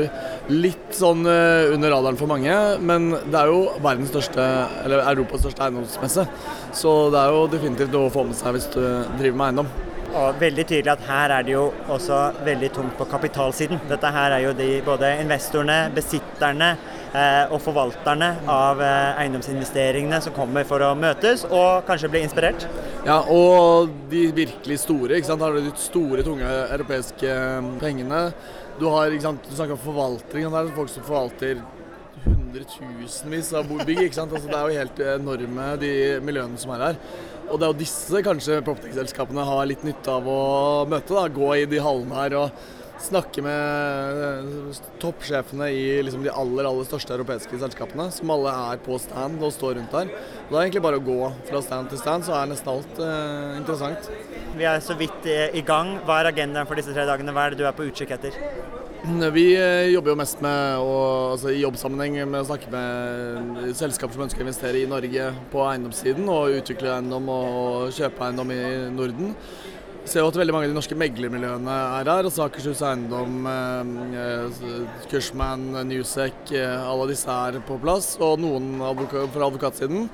litt 0.54 0.96
sånn 0.96 1.24
under 1.28 1.92
radaren 1.94 2.20
for 2.20 2.32
mange. 2.32 2.58
Men 2.80 3.12
det 3.14 3.40
er 3.40 3.52
jo 3.52 3.64
verdens 3.84 4.12
største, 4.14 4.50
eller 4.84 5.06
Europas 5.14 5.44
største 5.44 5.68
eiendomsmesse. 5.68 6.28
Så 6.76 6.94
det 7.14 7.24
er 7.24 7.34
jo 7.36 7.48
definitivt 7.52 7.96
noe 7.96 8.10
å 8.10 8.14
få 8.14 8.28
med 8.28 8.40
seg 8.40 8.56
hvis 8.58 8.70
du 8.74 8.82
driver 9.20 9.40
med 9.40 9.50
eiendom. 9.52 9.74
Og 10.14 10.36
veldig 10.38 10.64
tydelig 10.70 10.92
at 10.94 11.06
her 11.08 11.32
er 11.34 11.46
det 11.46 11.56
jo 11.56 11.64
også 11.90 12.18
veldig 12.46 12.70
tungt 12.76 13.00
på 13.00 13.08
kapitalsiden. 13.10 13.80
Dette 13.90 14.12
her 14.14 14.36
er 14.36 14.44
jo 14.44 14.52
de 14.58 14.68
både 14.86 15.10
investorene, 15.24 15.88
besitterne 15.96 16.76
og 17.54 17.60
forvalterne 17.62 18.30
av 18.50 18.82
eh, 18.82 19.22
eiendomsinvesteringene 19.22 20.18
som 20.26 20.34
kommer 20.34 20.66
for 20.66 20.82
å 20.82 20.94
møtes 20.98 21.44
og 21.50 21.86
kanskje 21.86 22.10
bli 22.14 22.24
inspirert. 22.26 22.66
Ja, 23.06 23.20
og 23.30 23.92
de 24.10 24.26
virkelig 24.34 24.80
store. 24.82 25.20
ikke 25.20 25.30
sant? 25.30 25.46
Har 25.46 25.54
du 25.54 25.62
de 25.62 25.76
store, 25.78 26.26
tunge 26.26 26.50
europeiske 26.74 27.38
pengene. 27.84 28.26
Du 28.80 28.88
har, 28.90 29.14
ikke 29.14 29.28
sant, 29.28 29.46
du 29.46 29.54
snakker 29.54 29.78
om 29.78 29.84
forvaltning. 29.84 30.50
Det 30.50 30.62
er 30.64 30.76
folk 30.78 30.90
som 30.90 31.06
forvalter 31.06 31.62
hundretusenvis 32.24 33.52
av 33.60 33.70
bygg. 33.70 34.08
ikke 34.08 34.18
sant? 34.18 34.34
Altså, 34.34 34.50
det 34.50 34.58
er 34.58 34.66
jo 34.66 34.82
helt 34.82 35.02
enorme, 35.14 35.68
de 35.82 35.94
miljøene 36.26 36.62
som 36.62 36.74
er 36.74 36.88
her. 36.90 37.02
Og 37.50 37.60
det 37.60 37.68
er 37.68 37.74
jo 37.74 37.82
disse 37.84 38.22
kanskje 38.26 38.62
proptech-selskapene 38.66 39.44
har 39.46 39.68
litt 39.70 39.84
nytte 39.86 40.14
av 40.14 40.30
å 40.30 40.40
møte. 40.90 41.14
da, 41.14 41.28
Gå 41.30 41.52
i 41.60 41.68
de 41.70 41.82
hallene 41.84 42.22
her 42.24 42.38
og 42.40 42.64
snakke 43.02 43.44
med 43.44 44.22
eh, 44.28 44.82
toppsjefene 45.02 45.70
i 45.74 45.86
liksom, 46.06 46.24
de 46.26 46.32
aller 46.34 46.68
aller 46.70 46.88
største 46.88 47.16
europeiske 47.16 47.60
selskapene, 47.62 48.10
som 48.14 48.34
alle 48.34 48.54
er 48.74 48.84
på 48.84 48.98
stand 49.02 49.42
og 49.44 49.54
står 49.56 49.80
rundt 49.80 49.96
der. 49.96 50.12
Og 50.46 50.54
Det 50.54 50.60
er 50.60 50.68
egentlig 50.68 50.86
bare 50.86 51.02
å 51.02 51.08
gå 51.08 51.20
fra 51.50 51.64
stand 51.66 51.92
til 51.92 52.02
stand, 52.02 52.28
så 52.28 52.38
er 52.38 52.52
nesten 52.52 52.74
alt 52.74 53.02
eh, 53.04 53.58
interessant. 53.60 54.12
Vi 54.54 54.70
er 54.70 54.84
så 54.86 54.98
vidt 55.00 55.26
eh, 55.30 55.50
i 55.58 55.66
gang. 55.66 55.98
Hva 56.06 56.22
er 56.22 56.32
agendaen 56.34 56.70
for 56.70 56.80
disse 56.80 56.94
tre 56.94 57.08
dagene? 57.10 57.34
Hva 57.34 57.48
er 57.48 57.56
det 57.56 57.64
du 57.64 57.68
er 57.68 57.76
på 57.78 57.88
utkikk 57.90 58.16
etter? 58.18 58.38
Vi 59.04 59.50
eh, 59.60 59.90
jobber 59.92 60.14
jo 60.14 60.20
mest 60.22 60.40
med 60.44 60.80
å, 60.80 60.94
altså 61.34 61.52
i 61.52 61.60
jobbsammenheng 61.60 62.22
med 62.24 62.40
å 62.40 62.48
snakke 62.48 62.70
med 62.72 63.74
selskaper 63.76 64.16
som 64.16 64.24
ønsker 64.30 64.40
å 64.40 64.46
investere 64.48 64.80
i 64.80 64.88
Norge 64.88 65.26
på 65.52 65.66
eiendomssiden 65.68 66.30
og 66.32 66.56
utvikle 66.62 66.94
eiendom 66.94 67.28
og 67.34 67.92
kjøpe 67.98 68.30
eiendom 68.30 68.54
i 68.56 68.62
Norden. 68.96 69.34
Ser 70.04 70.20
jo 70.20 70.28
at 70.28 70.36
veldig 70.36 70.52
mange 70.52 70.68
av 70.68 70.74
de 70.74 70.76
norske 70.76 70.96
meglermiljøene 71.00 71.74
er 71.74 72.10
her. 72.12 72.28
altså 72.28 72.44
Akershus 72.44 72.82
Eiendom, 72.84 73.46
eh, 73.48 74.58
Cushman, 75.10 75.64
Newsec, 75.88 76.52
eh, 76.52 76.90
alle 76.92 77.08
disse 77.08 77.32
er 77.32 77.62
på 77.64 77.80
plass. 77.80 78.18
Og 78.20 78.40
noen 78.44 78.82
advoka 78.84 79.24
fra 79.32 79.48
advokatsiden. 79.48 80.10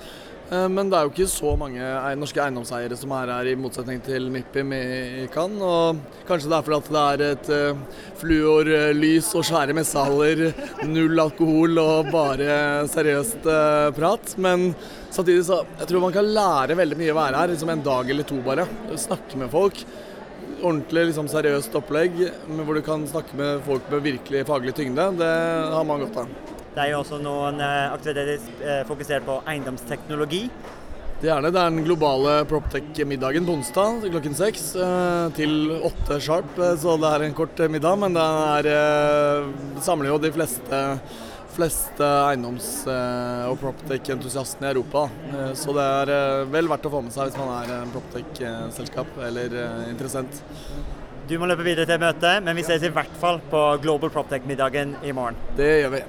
Eh, 0.50 0.68
Men 0.70 0.90
det 0.90 0.98
er 0.98 1.06
jo 1.06 1.12
ikke 1.14 1.30
så 1.30 1.52
mange 1.60 1.90
norske 2.18 2.42
eiendomseiere 2.42 2.98
som 2.98 3.14
er 3.14 3.32
her, 3.34 3.50
i 3.52 3.58
motsetning 3.60 4.02
til 4.06 4.30
Mippim 4.34 4.74
i 4.74 5.28
Cannes. 5.34 5.62
Og 5.62 6.02
kanskje 6.30 6.50
det 6.50 6.58
er 6.58 6.66
fordi 6.66 6.96
det 6.96 7.04
er 7.04 7.26
et 7.28 7.52
eh, 7.54 8.04
fluorlys 8.22 9.32
og 9.38 9.46
svære 9.46 9.78
messehaller, 9.78 10.50
null 10.90 11.26
alkohol 11.26 11.78
og 11.84 12.12
bare 12.14 12.60
seriøst 12.90 13.46
eh, 13.46 13.88
prat. 13.98 14.36
Men 14.42 14.72
samtidig 15.14 15.46
så 15.50 15.62
jeg 15.78 15.90
tror 15.92 16.08
man 16.08 16.18
kan 16.18 16.34
lære 16.42 16.80
veldig 16.82 17.00
mye 17.00 17.16
å 17.16 17.20
være 17.22 17.44
her, 17.44 17.54
liksom 17.54 17.74
en 17.76 17.86
dag 17.86 18.10
eller 18.10 18.30
to 18.30 18.42
bare. 18.46 18.68
Snakke 18.98 19.38
med 19.42 19.54
folk. 19.54 19.86
Ordentlig 20.60 21.12
liksom 21.12 21.30
seriøst 21.32 21.76
opplegg 21.80 22.18
hvor 22.50 22.76
du 22.76 22.84
kan 22.84 23.06
snakke 23.08 23.38
med 23.40 23.62
folk 23.68 23.86
med 23.94 24.08
virkelig 24.10 24.48
faglig 24.50 24.76
tyngde. 24.76 25.12
Det 25.22 25.36
har 25.78 25.86
man 25.88 26.08
godt 26.08 26.26
av. 26.26 26.49
Det 26.70 26.84
er 26.84 26.92
jo 26.94 27.00
også 27.02 27.18
noen 27.22 27.62
eh, 27.64 27.94
aktiviteter 27.94 28.62
eh, 28.62 28.84
fokusert 28.88 29.26
på 29.26 29.40
eiendomsteknologi. 29.50 30.44
Det 31.20 31.32
er 31.34 31.42
det. 31.44 31.50
Det 31.52 31.60
er 31.60 31.72
den 31.74 31.84
globale 31.84 32.36
Proptech-middagen 32.48 33.48
på 33.48 33.56
onsdag 33.58 34.06
klokken 34.06 34.38
seks 34.38 34.70
eh, 34.80 35.26
til 35.36 35.74
åtte 35.90 36.20
sharp. 36.24 36.62
Så 36.80 36.94
det 37.02 37.10
er 37.10 37.26
en 37.26 37.34
kort 37.38 37.64
middag, 37.74 37.98
men 38.04 38.16
det 38.16 38.28
er, 38.54 38.70
det 39.76 39.84
samler 39.84 40.14
jo 40.14 40.20
de 40.22 40.32
fleste, 40.36 40.84
fleste 41.58 42.12
eiendoms- 42.30 42.86
og 43.50 43.58
Proptech-entusiastene 43.64 44.70
i 44.70 44.72
Europa. 44.76 45.08
Så 45.58 45.76
det 45.76 45.90
er 46.06 46.46
vel 46.54 46.70
verdt 46.72 46.88
å 46.88 46.94
få 46.94 47.02
med 47.04 47.16
seg 47.16 47.32
hvis 47.32 47.42
man 47.42 47.52
er 47.58 47.74
en 47.82 47.92
Proptech-selskap 47.98 49.20
eller 49.28 49.58
interessent. 49.90 50.40
Du 51.30 51.36
må 51.42 51.50
løpe 51.50 51.66
videre 51.66 51.90
til 51.90 52.00
møtet, 52.02 52.40
men 52.46 52.56
vi 52.58 52.64
ses 52.66 52.86
i 52.88 52.94
hvert 52.94 53.20
fall 53.20 53.42
på 53.52 53.66
Global 53.84 54.14
Proptech-middagen 54.14 54.96
i 55.04 55.12
morgen. 55.18 55.38
Det 55.60 55.74
gjør 55.82 55.94
vi. 55.98 56.06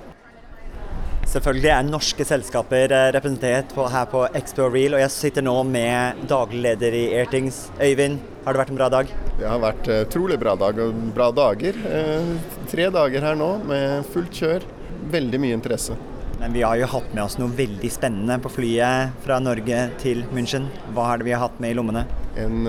Selvfølgelig 1.30 1.70
er 1.70 1.84
norske 1.86 2.24
selskaper 2.26 2.90
eh, 2.90 3.08
representert 3.14 3.70
på, 3.70 3.84
her 3.86 4.06
på 4.10 4.24
Expo 4.34 4.64
Real, 4.66 4.96
og 4.96 5.02
jeg 5.04 5.12
sitter 5.14 5.44
nå 5.46 5.52
med 5.62 6.24
daglig 6.26 6.58
leder 6.64 6.96
i 6.98 7.02
Airtings, 7.20 7.68
Øyvind, 7.78 8.16
har 8.42 8.56
det 8.56 8.60
vært 8.64 8.72
en 8.72 8.80
bra 8.80 8.88
dag? 8.90 9.12
Det 9.38 9.46
har 9.46 9.60
vært 9.62 9.86
eh, 9.86 10.00
utrolig 10.08 10.40
bra 10.42 10.56
dag 10.58 10.80
og 10.82 11.04
bra 11.14 11.28
dager. 11.30 11.78
Eh, 11.86 12.32
tre 12.72 12.88
dager 12.96 13.28
her 13.28 13.38
nå 13.38 13.50
med 13.62 14.08
fullt 14.10 14.40
kjør. 14.40 14.66
Veldig 15.14 15.40
mye 15.44 15.60
interesse. 15.60 15.94
Men 16.40 16.56
vi 16.56 16.66
har 16.66 16.80
jo 16.80 16.90
hatt 16.96 17.14
med 17.14 17.22
oss 17.22 17.38
noe 17.38 17.54
veldig 17.54 17.92
spennende 17.94 18.40
på 18.42 18.50
flyet 18.56 19.22
fra 19.22 19.38
Norge 19.38 19.84
til 20.02 20.24
München. 20.34 20.66
Hva 20.96 21.12
er 21.12 21.22
det 21.22 21.30
vi 21.30 21.36
har 21.36 21.44
hatt 21.44 21.62
med 21.62 21.76
i 21.76 21.78
lommene? 21.78 22.08
En, 22.42 22.66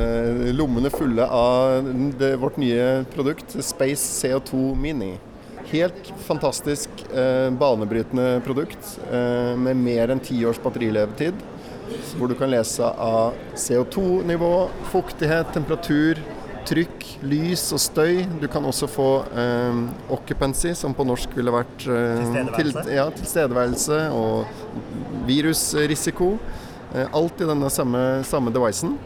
lommene 0.53 0.93
fulle 0.93 1.25
av 1.25 1.89
det, 2.21 2.35
vårt 2.37 2.61
nye 2.61 3.07
produkt, 3.15 3.57
Space 3.57 4.05
CO2 4.21 4.75
Mini. 4.77 5.15
Helt 5.71 6.11
fantastisk 6.27 6.89
eh, 7.15 7.47
banebrytende 7.55 8.41
produkt 8.45 8.99
eh, 9.11 9.53
med 9.55 9.79
mer 9.79 10.11
enn 10.11 10.19
ti 10.23 10.41
års 10.45 10.59
batterilevetid. 10.61 11.39
Hvor 12.17 12.31
du 12.31 12.35
kan 12.39 12.51
lese 12.51 12.87
av 12.87 13.35
CO2-nivå, 13.59 14.51
fuktighet, 14.91 15.51
temperatur, 15.55 16.19
trykk, 16.67 17.05
lys 17.27 17.63
og 17.75 17.81
støy. 17.83 18.21
Du 18.41 18.47
kan 18.51 18.65
også 18.67 18.87
få 18.91 19.07
eh, 19.31 19.79
occupancy, 20.13 20.73
som 20.77 20.95
på 20.95 21.05
norsk 21.07 21.33
ville 21.37 21.53
vært 21.55 21.87
eh, 21.87 22.19
Tilstedeværelse. 22.21 22.95
ja, 22.95 23.07
tilstedeværelse 23.17 24.01
og 24.15 25.25
virusrisiko. 25.27 26.33
Eh, 26.93 27.07
alt 27.15 27.41
i 27.41 27.47
denne 27.47 27.71
samme, 27.71 28.03
samme 28.27 28.51
devicen. 28.55 28.97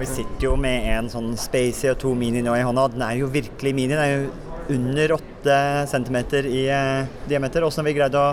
Vi 0.00 0.08
sitter 0.10 0.48
jo 0.48 0.56
med 0.58 0.88
en 0.96 1.12
sånn 1.12 1.34
Space 1.38 1.84
CO2 1.84 2.16
Mini 2.18 2.42
nå 2.44 2.56
i 2.58 2.64
hånda. 2.66 2.88
Den 2.96 3.04
er 3.06 3.20
jo 3.20 3.30
virkelig 3.30 3.74
mini. 3.76 3.92
Den 3.94 4.02
er 4.02 4.14
jo 4.16 4.53
under 4.68 5.12
8 5.12 5.86
cm 5.86 6.16
i 6.44 6.68
eh, 6.68 7.06
diameter. 7.28 7.60
Hvordan 7.60 7.82
har 7.82 7.88
vi 7.88 7.96
greid 7.98 8.14
å 8.18 8.26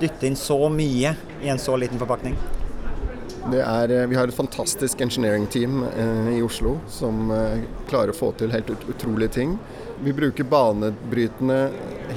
dytte 0.00 0.26
inn 0.26 0.36
så 0.38 0.58
mye 0.72 1.14
i 1.42 1.50
en 1.52 1.58
så 1.58 1.76
liten 1.76 2.00
forpakning? 2.00 2.36
Er, 3.52 3.90
eh, 3.90 4.06
vi 4.06 4.16
har 4.16 4.28
et 4.28 4.34
fantastisk 4.34 5.00
engineering 5.00 5.46
team 5.46 5.82
eh, 5.96 6.36
i 6.36 6.42
Oslo 6.42 6.78
som 6.88 7.32
klarer 7.90 8.14
å 8.14 8.16
få 8.16 8.32
til 8.38 8.54
helt 8.54 8.70
ut, 8.70 8.86
utrolige 8.94 9.38
ting. 9.40 9.58
Vi 10.02 10.14
bruker 10.14 10.44
banebrytende, 10.44 11.58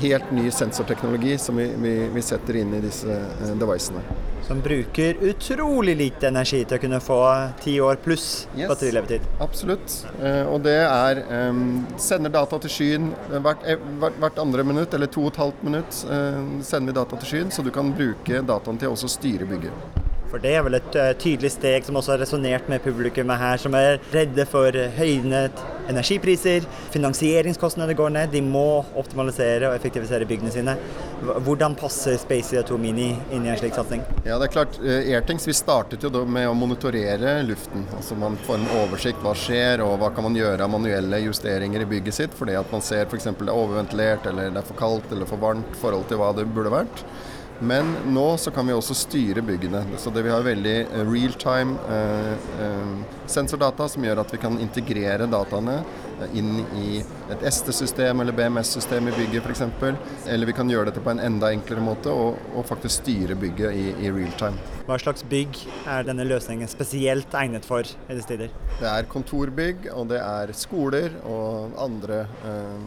helt 0.02 0.32
ny 0.34 0.50
sensorteknologi 0.52 1.38
som 1.38 1.58
vi, 1.62 1.70
vi, 1.82 1.98
vi 2.14 2.24
setter 2.26 2.62
inn 2.62 2.74
i 2.74 2.86
disse 2.86 3.20
devicene. 3.60 4.25
Som 4.48 4.62
bruker 4.62 5.16
utrolig 5.26 5.96
lite 5.98 6.28
energi 6.30 6.60
til 6.70 6.78
å 6.78 6.82
kunne 6.84 7.00
få 7.02 7.18
ti 7.64 7.80
år 7.82 7.98
pluss 8.04 8.48
Yes. 8.56 8.70
batterilevetid. 8.70 9.22
Absolutt. 9.42 10.06
Eh, 10.22 10.46
og 10.46 10.62
det 10.68 10.76
er 10.86 11.24
eh, 11.26 11.62
Sender 11.98 12.30
data 12.30 12.60
til 12.62 12.70
skyen 12.70 13.10
hvert, 13.42 13.66
eh, 13.66 13.82
hvert, 14.00 14.20
hvert 14.22 14.38
andre 14.46 14.64
minutt, 14.64 14.94
eller 14.94 15.10
to 15.10 15.26
og 15.26 15.34
et 15.34 15.42
halvt 15.42 15.64
minutt. 15.66 16.06
eh, 16.06 16.62
sender 16.62 16.94
vi 16.94 17.00
data 17.00 17.18
til 17.18 17.32
skyen, 17.32 17.52
så 17.52 17.64
du 17.66 17.72
kan 17.72 17.90
bruke 17.98 18.46
dataen 18.46 18.78
til 18.78 18.90
å 18.90 18.94
også 18.94 19.10
styre 19.18 19.50
bygget. 19.50 20.05
For 20.36 20.44
det 20.44 20.52
er 20.52 20.66
vel 20.66 20.76
et 20.76 20.96
eh, 21.00 21.14
tydelig 21.16 21.54
steg 21.54 21.86
som 21.88 21.96
også 21.96 22.12
har 22.12 22.20
resonnert 22.20 22.66
med 22.68 22.82
publikummet 22.84 23.40
her, 23.40 23.56
som 23.62 23.72
er 23.80 24.02
redde 24.12 24.44
for 24.52 24.76
høyne 24.98 25.46
energipriser, 25.88 26.66
finansieringskostnader 26.92 27.96
går 27.96 28.10
ned, 28.12 28.34
de 28.34 28.42
må 28.44 28.82
optimalisere 29.00 29.70
og 29.70 29.78
effektivisere 29.78 30.28
byggene 30.28 30.52
sine. 30.52 30.74
Hvordan 31.46 31.78
passer 31.80 32.18
Space 32.20 32.52
CO2 32.52 32.76
Mini 32.84 33.14
inn 33.32 33.46
i 33.48 33.52
en 33.54 33.60
slik 33.62 33.78
satsing? 33.78 34.04
Ja, 34.26 34.36
det 34.42 34.50
er 34.50 34.54
klart. 34.58 34.76
Airtings, 34.84 35.48
vi 35.48 35.56
startet 35.56 36.04
jo 36.04 36.26
med 36.28 36.50
å 36.50 36.58
monitorere 36.58 37.38
luften. 37.48 37.86
Altså 37.96 38.18
Man 38.20 38.36
får 38.44 38.60
en 38.60 38.68
oversikt 38.82 39.24
hva 39.24 39.32
skjer, 39.40 39.86
og 39.86 40.02
hva 40.02 40.10
kan 40.18 40.28
man 40.28 40.36
gjøre 40.36 40.68
av 40.68 40.74
manuelle 40.74 41.22
justeringer 41.30 41.86
i 41.86 41.88
bygget 41.94 42.20
sitt. 42.20 42.36
Fordi 42.36 42.58
at 42.60 42.76
man 42.76 42.84
ser 42.84 43.08
f.eks. 43.08 43.30
det 43.32 43.48
er 43.48 43.56
overventilert, 43.56 44.28
eller 44.34 44.52
det 44.52 44.66
er 44.66 44.68
for 44.68 44.84
kaldt 44.84 45.16
eller 45.16 45.32
for 45.32 45.40
varmt 45.40 45.72
i 45.72 45.82
forhold 45.86 46.10
til 46.12 46.20
hva 46.20 46.34
det 46.36 46.50
burde 46.52 46.76
vært. 46.76 47.06
Men 47.60 47.94
nå 48.06 48.38
så 48.38 48.52
kan 48.52 48.68
vi 48.68 48.74
også 48.76 48.94
styre 48.94 49.42
byggene. 49.42 49.86
Så 49.98 50.12
det 50.12 50.26
vi 50.26 50.32
har 50.34 50.44
veldig 50.44 50.76
eh, 50.82 51.04
real-time 51.08 51.78
eh, 51.90 52.34
eh, 52.66 52.90
sensordata 53.32 53.88
som 53.90 54.04
gjør 54.04 54.20
at 54.26 54.34
vi 54.34 54.40
kan 54.42 54.60
integrere 54.60 55.28
dataene 55.32 55.80
inn 56.36 56.62
i 56.80 57.02
et 57.32 57.42
ST-system 57.48 58.22
eller 58.24 58.36
BMS-system 58.36 59.08
i 59.08 59.14
bygget 59.16 59.48
f.eks. 59.48 59.64
Eller 60.32 60.48
vi 60.48 60.56
kan 60.56 60.70
gjøre 60.72 60.90
dette 60.90 61.04
på 61.04 61.12
en 61.12 61.20
enda 61.20 61.50
enklere 61.52 61.84
måte 61.84 62.12
og, 62.12 62.40
og 62.56 62.68
faktisk 62.68 63.04
styre 63.04 63.36
bygget 63.40 63.76
i, 63.76 63.88
i 64.04 64.12
real-time. 64.12 64.60
Hva 64.88 65.00
slags 65.02 65.24
bygg 65.28 65.60
er 65.92 66.08
denne 66.08 66.28
løsningen 66.28 66.72
spesielt 66.72 67.36
egnet 67.36 67.68
for 67.68 67.84
i 67.84 68.16
disse 68.16 68.32
tider? 68.32 68.52
Det 68.80 68.88
er 68.92 69.10
kontorbygg, 69.12 69.90
og 69.96 70.12
det 70.12 70.22
er 70.24 70.52
skoler 70.56 71.16
og 71.28 71.76
andre, 71.84 72.26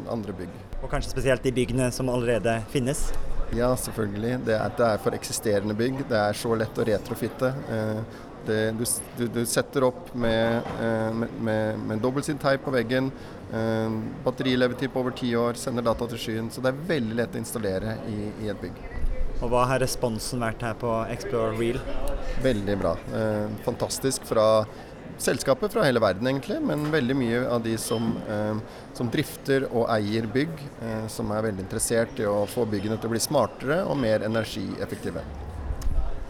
andre 0.09 0.37
bygg. 0.45 0.61
Og 0.83 0.89
kanskje 0.93 1.13
spesielt 1.13 1.45
de 1.45 1.53
byggene 1.53 1.91
som 1.93 2.09
allerede 2.13 2.61
finnes? 2.73 3.09
Ja, 3.57 3.73
selvfølgelig. 3.77 4.39
Det 4.45 4.57
er, 4.59 4.73
det 4.77 4.87
er 4.87 5.03
for 5.03 5.17
eksisterende 5.17 5.77
bygg. 5.77 6.03
Det 6.11 6.19
er 6.21 6.37
så 6.37 6.55
lett 6.59 6.79
å 6.79 6.87
retrofitte. 6.89 7.53
Eh, 7.73 8.01
det, 8.49 8.59
du, 8.79 8.85
du, 9.19 9.25
du 9.39 9.41
setter 9.49 9.85
opp 9.89 10.13
med, 10.15 10.69
med, 10.81 11.35
med, 11.41 11.81
med, 11.89 12.03
dobbeltsidd 12.05 12.41
teip 12.43 12.65
på 12.65 12.75
veggen. 12.75 13.11
Eh, 13.53 13.99
batterilevetid 14.25 14.93
på 14.93 15.03
over 15.03 15.17
ti 15.17 15.33
år. 15.37 15.57
Sender 15.61 15.87
data 15.87 16.09
til 16.13 16.21
skyen. 16.21 16.53
Så 16.53 16.65
det 16.65 16.75
er 16.75 16.87
veldig 16.93 17.21
lett 17.23 17.37
å 17.37 17.43
installere 17.43 17.99
i, 18.13 18.33
i 18.45 18.53
et 18.53 18.61
bygg. 18.61 18.85
Og 19.39 19.53
hva 19.53 19.65
har 19.71 19.81
responsen 19.81 20.43
vært 20.43 20.65
her 20.67 20.77
på 20.79 20.93
Explore 21.13 21.55
Real? 21.57 21.81
Veldig 22.43 22.79
bra. 22.81 22.97
Eh, 23.15 23.59
fantastisk 23.65 24.27
fra 24.29 24.49
selskaper 25.23 25.69
fra 25.73 25.85
hele 25.87 26.01
verden, 26.03 26.27
egentlig. 26.31 26.61
Men 26.63 26.91
veldig 26.93 27.17
mye 27.19 27.43
av 27.51 27.63
de 27.65 27.77
som, 27.79 28.17
eh, 28.29 28.61
som 28.95 29.11
drifter 29.11 29.69
og 29.73 29.89
eier 29.95 30.27
bygg, 30.27 30.55
eh, 30.83 31.07
som 31.09 31.31
er 31.33 31.43
veldig 31.43 31.65
interessert 31.67 32.19
i 32.19 32.29
å 32.29 32.47
få 32.49 32.67
byggene 32.69 33.01
til 33.01 33.11
å 33.11 33.15
bli 33.17 33.21
smartere 33.21 33.83
og 33.87 33.97
mer 33.97 34.21
energieffektive. 34.21 35.23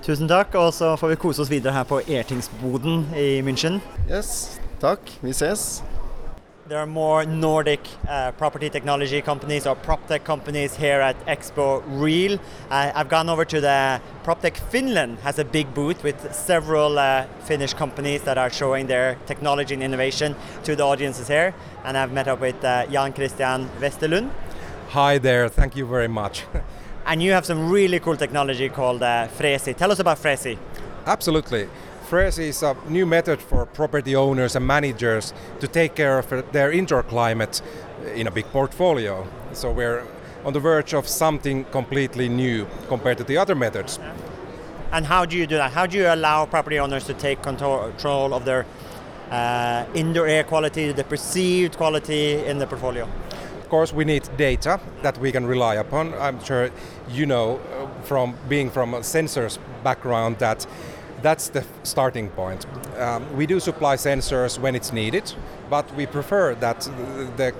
Tusen 0.02 0.28
takk, 0.28 0.54
og 0.54 0.73
så 0.73 0.97
får 0.97 1.09
vi 1.09 1.16
kose 1.16 1.42
oss 1.42 1.50
videre 1.50 1.73
her 1.73 1.85
på 1.85 2.00
Ertingsboden 2.07 3.14
i 3.14 3.42
München. 3.42 3.80
Yes, 4.09 4.59
takk. 4.80 5.00
Vi 5.23 5.30
ses. 5.30 5.83
There 6.69 6.79
are 6.79 6.87
more 6.87 7.25
Nordic 7.25 7.81
uh, 8.07 8.33
property 8.33 8.69
technology 8.69 9.23
companies 9.23 9.67
or 9.67 9.75
PropTech 9.75 10.25
companies 10.25 10.77
here 10.77 11.01
at 11.01 11.17
Expo 11.25 11.83
Real. 11.87 12.39
Uh, 12.69 12.93
I've 12.95 13.09
gone 13.09 13.31
over 13.31 13.47
to 13.47 13.59
the 13.59 14.03
PropTech 14.23 14.59
Finland 14.71 15.21
has 15.21 15.39
a 15.39 15.47
big 15.47 15.73
booth 15.73 16.05
with 16.05 16.35
several 16.35 16.99
uh, 16.99 17.25
Finnish 17.41 17.73
companies 17.73 18.21
that 18.25 18.37
are 18.37 18.51
showing 18.51 18.87
their 18.87 19.17
technology 19.25 19.73
and 19.73 19.83
innovation 19.83 20.37
to 20.65 20.77
the 20.77 20.83
audiences 20.83 21.29
here. 21.29 21.55
And 21.85 21.97
I've 21.97 22.13
met 22.13 22.29
up 22.29 22.41
with 22.41 22.63
uh, 22.63 22.87
Jan 22.89 23.15
Christian 23.15 23.71
Westerlund. 23.81 24.31
Hi 24.91 25.17
there, 25.17 25.49
thank 25.49 25.75
you 25.75 25.87
very 25.87 26.09
much. 26.09 26.45
And 27.07 27.23
you 27.23 27.33
have 27.33 27.47
some 27.47 27.71
really 27.71 27.99
cool 27.99 28.17
technology 28.17 28.69
called 28.69 29.03
uh, 29.03 29.29
Fresi. 29.29 29.75
Tell 29.75 29.91
us 29.91 30.01
about 30.01 30.19
Fresi. 30.19 30.59
Absolutely. 31.07 31.67
Fresi 32.09 32.49
is 32.49 32.62
a 32.62 32.75
new 32.88 33.05
method 33.05 33.38
for 33.38 33.67
property 33.67 34.17
owners 34.17 34.57
and 34.57 34.67
managers 34.67 35.35
to 35.61 35.69
take 35.69 35.95
care 35.95 36.19
of 36.19 36.53
their 36.53 36.73
indoor 36.73 37.03
climate 37.03 37.61
in 38.15 38.27
a 38.27 38.31
big 38.31 38.47
portfolio. 38.47 39.27
So 39.53 39.71
we're 39.71 40.07
on 40.43 40.55
the 40.55 40.61
verge 40.61 40.95
of 40.95 41.07
something 41.07 41.65
completely 41.65 42.31
new 42.31 42.67
compared 42.88 43.19
to 43.19 43.25
the 43.25 43.37
other 43.37 43.55
methods. 43.55 43.99
And 44.91 45.05
how 45.05 45.27
do 45.27 45.37
you 45.37 45.47
do 45.47 45.57
that? 45.57 45.73
How 45.73 45.85
do 45.85 45.99
you 45.99 46.07
allow 46.07 46.47
property 46.47 46.79
owners 46.79 47.05
to 47.05 47.15
take 47.15 47.43
control 47.43 47.91
control 47.91 48.33
of 48.33 48.47
their 48.47 48.65
uh, 49.31 49.85
indoor 49.93 50.27
air 50.27 50.45
quality, 50.45 50.93
the 50.93 51.05
perceived 51.05 51.77
quality 51.77 52.43
in 52.47 52.59
the 52.59 52.67
portfolio? 52.67 53.07
Of 53.59 53.69
course, 53.69 53.93
we 53.93 54.07
need 54.07 54.27
data 54.38 54.81
that 55.03 55.19
we 55.19 55.31
can 55.31 55.45
rely 55.45 55.75
upon. 55.75 56.15
I'm 56.15 56.43
sure 56.43 56.71
you 57.11 57.27
know 57.27 57.59
uh, 57.59 58.03
from 58.05 58.35
being 58.49 58.71
from 58.71 58.95
a 58.95 59.00
sensors 59.00 59.59
background 59.85 60.38
that 60.38 60.67
that's 61.23 61.49
the 61.49 61.65
starting 61.83 62.31
point. 62.31 62.67
Um, 62.99 63.37
we 63.37 63.47
do 63.47 63.61
supply 63.61 63.97
sensors 63.97 64.59
when 64.59 64.75
it's 64.75 64.93
needed, 64.93 65.33
but 65.71 65.93
we 65.95 66.07
prefer 66.07 66.55
that 66.57 66.81
the 67.37 67.55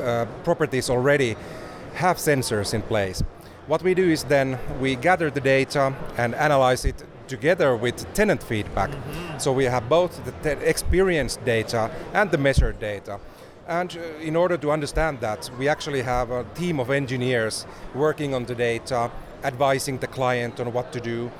uh, 0.00 0.26
properties 0.42 0.90
already 0.90 1.36
have 1.94 2.16
sensors 2.16 2.74
in 2.74 2.82
place. 2.82 3.22
What 3.66 3.82
we 3.82 3.94
do 3.94 4.10
is 4.10 4.24
then 4.24 4.58
we 4.80 4.96
gather 4.96 5.30
the 5.30 5.40
data 5.40 5.94
and 6.18 6.34
analyze 6.34 6.84
it 6.84 7.02
together 7.28 7.76
with 7.76 8.12
tenant 8.14 8.42
feedback. 8.42 8.90
So 9.38 9.52
we 9.52 9.64
have 9.64 9.88
both 9.88 10.22
the 10.24 10.32
te- 10.42 10.62
experienced 10.64 11.44
data 11.44 11.90
and 12.12 12.30
the 12.30 12.38
measured 12.38 12.78
data. 12.78 13.18
And 13.66 13.96
uh, 13.96 14.20
in 14.20 14.36
order 14.36 14.58
to 14.58 14.70
understand 14.70 15.20
that, 15.20 15.50
we 15.58 15.68
actually 15.68 16.02
have 16.02 16.30
a 16.30 16.44
team 16.54 16.78
of 16.80 16.90
engineers 16.90 17.66
working 17.94 18.34
on 18.34 18.44
the 18.44 18.54
data, 18.54 19.10
advising 19.42 19.98
the 19.98 20.06
client 20.06 20.60
on 20.60 20.72
what 20.72 20.92
to 20.92 21.00
do. 21.00 21.30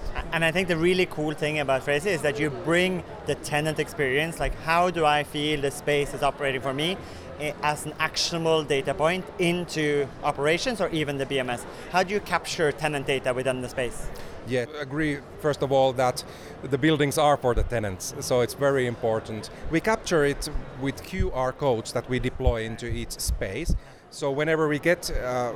And 0.32 0.44
I 0.44 0.50
think 0.50 0.68
the 0.68 0.76
really 0.76 1.06
cool 1.06 1.32
thing 1.32 1.58
about 1.58 1.84
Fresi 1.84 2.06
is 2.06 2.22
that 2.22 2.38
you 2.38 2.50
bring 2.50 3.02
the 3.26 3.34
tenant 3.36 3.78
experience, 3.78 4.40
like 4.40 4.54
how 4.62 4.90
do 4.90 5.04
I 5.04 5.24
feel 5.24 5.60
the 5.60 5.70
space 5.70 6.14
is 6.14 6.22
operating 6.22 6.60
for 6.60 6.72
me, 6.72 6.96
eh, 7.40 7.52
as 7.62 7.86
an 7.86 7.94
actionable 7.98 8.64
data 8.64 8.94
point 8.94 9.24
into 9.38 10.06
operations 10.22 10.80
or 10.80 10.88
even 10.88 11.18
the 11.18 11.26
BMS. 11.26 11.64
How 11.90 12.02
do 12.02 12.14
you 12.14 12.20
capture 12.20 12.72
tenant 12.72 13.06
data 13.06 13.34
within 13.34 13.60
the 13.60 13.68
space? 13.68 14.08
Yeah, 14.46 14.64
agree 14.80 15.18
first 15.40 15.62
of 15.62 15.70
all 15.70 15.92
that 15.92 16.24
the 16.62 16.78
buildings 16.78 17.16
are 17.16 17.36
for 17.36 17.54
the 17.54 17.62
tenants, 17.62 18.14
so 18.20 18.40
it's 18.40 18.54
very 18.54 18.86
important. 18.86 19.50
We 19.70 19.80
capture 19.80 20.24
it 20.24 20.48
with 20.80 21.02
QR 21.04 21.56
codes 21.56 21.92
that 21.92 22.08
we 22.08 22.18
deploy 22.18 22.64
into 22.64 22.86
each 22.86 23.12
space. 23.20 23.74
So 24.10 24.30
whenever 24.30 24.68
we 24.68 24.78
get 24.78 25.10
uh, 25.10 25.52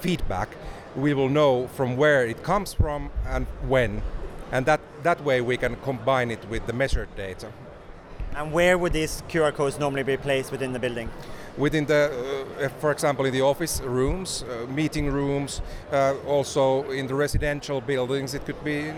feedback, 0.00 0.48
we 0.96 1.14
will 1.14 1.28
know 1.28 1.66
from 1.68 1.96
where 1.96 2.26
it 2.26 2.42
comes 2.42 2.72
from 2.72 3.10
and 3.26 3.46
when, 3.68 4.02
and 4.52 4.66
that 4.66 4.80
that 5.02 5.22
way 5.24 5.40
we 5.40 5.56
can 5.56 5.76
combine 5.76 6.30
it 6.30 6.48
with 6.48 6.66
the 6.66 6.72
measured 6.72 7.14
data. 7.16 7.48
And 8.34 8.52
where 8.52 8.76
would 8.76 8.92
these 8.92 9.22
QR 9.28 9.52
codes 9.54 9.78
normally 9.78 10.02
be 10.02 10.16
placed 10.16 10.50
within 10.50 10.72
the 10.72 10.78
building? 10.78 11.10
within 11.56 11.86
the, 11.86 12.46
uh, 12.60 12.68
for 12.80 12.92
example, 12.92 13.24
in 13.24 13.32
the 13.32 13.40
office 13.40 13.80
rooms, 13.80 14.42
uh, 14.42 14.66
meeting 14.70 15.10
rooms, 15.10 15.62
uh, 15.90 16.14
also 16.26 16.90
in 16.90 17.06
the 17.06 17.14
residential 17.14 17.80
buildings. 17.80 18.34
It 18.34 18.44
could 18.44 18.62
be, 18.62 18.88
in, 18.88 18.96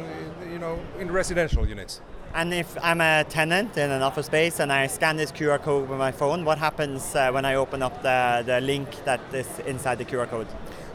you 0.50 0.58
know, 0.58 0.78
in 0.98 1.10
residential 1.10 1.66
units. 1.66 2.00
And 2.34 2.52
if 2.52 2.76
I'm 2.82 3.00
a 3.00 3.24
tenant 3.28 3.76
in 3.76 3.90
an 3.90 4.02
office 4.02 4.26
space 4.26 4.60
and 4.60 4.72
I 4.72 4.86
scan 4.86 5.16
this 5.16 5.32
QR 5.32 5.60
code 5.60 5.88
with 5.88 5.98
my 5.98 6.12
phone, 6.12 6.44
what 6.44 6.58
happens 6.58 7.14
uh, 7.14 7.30
when 7.30 7.44
I 7.44 7.54
open 7.54 7.82
up 7.82 8.02
the, 8.02 8.42
the 8.44 8.60
link 8.60 8.88
that 9.04 9.20
is 9.32 9.46
inside 9.60 9.98
the 9.98 10.04
QR 10.04 10.28
code? 10.28 10.46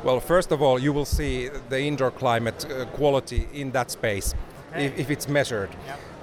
Well, 0.03 0.19
first 0.19 0.51
of 0.51 0.61
all, 0.61 0.79
you 0.79 0.93
will 0.93 1.05
see 1.05 1.49
the 1.69 1.79
indoor 1.79 2.11
climate 2.11 2.65
uh, 2.65 2.85
quality 2.85 3.47
in 3.53 3.71
that 3.71 3.91
space 3.91 4.35
if, 4.75 4.97
if 4.97 5.09
it's 5.09 5.27
measured. 5.27 5.69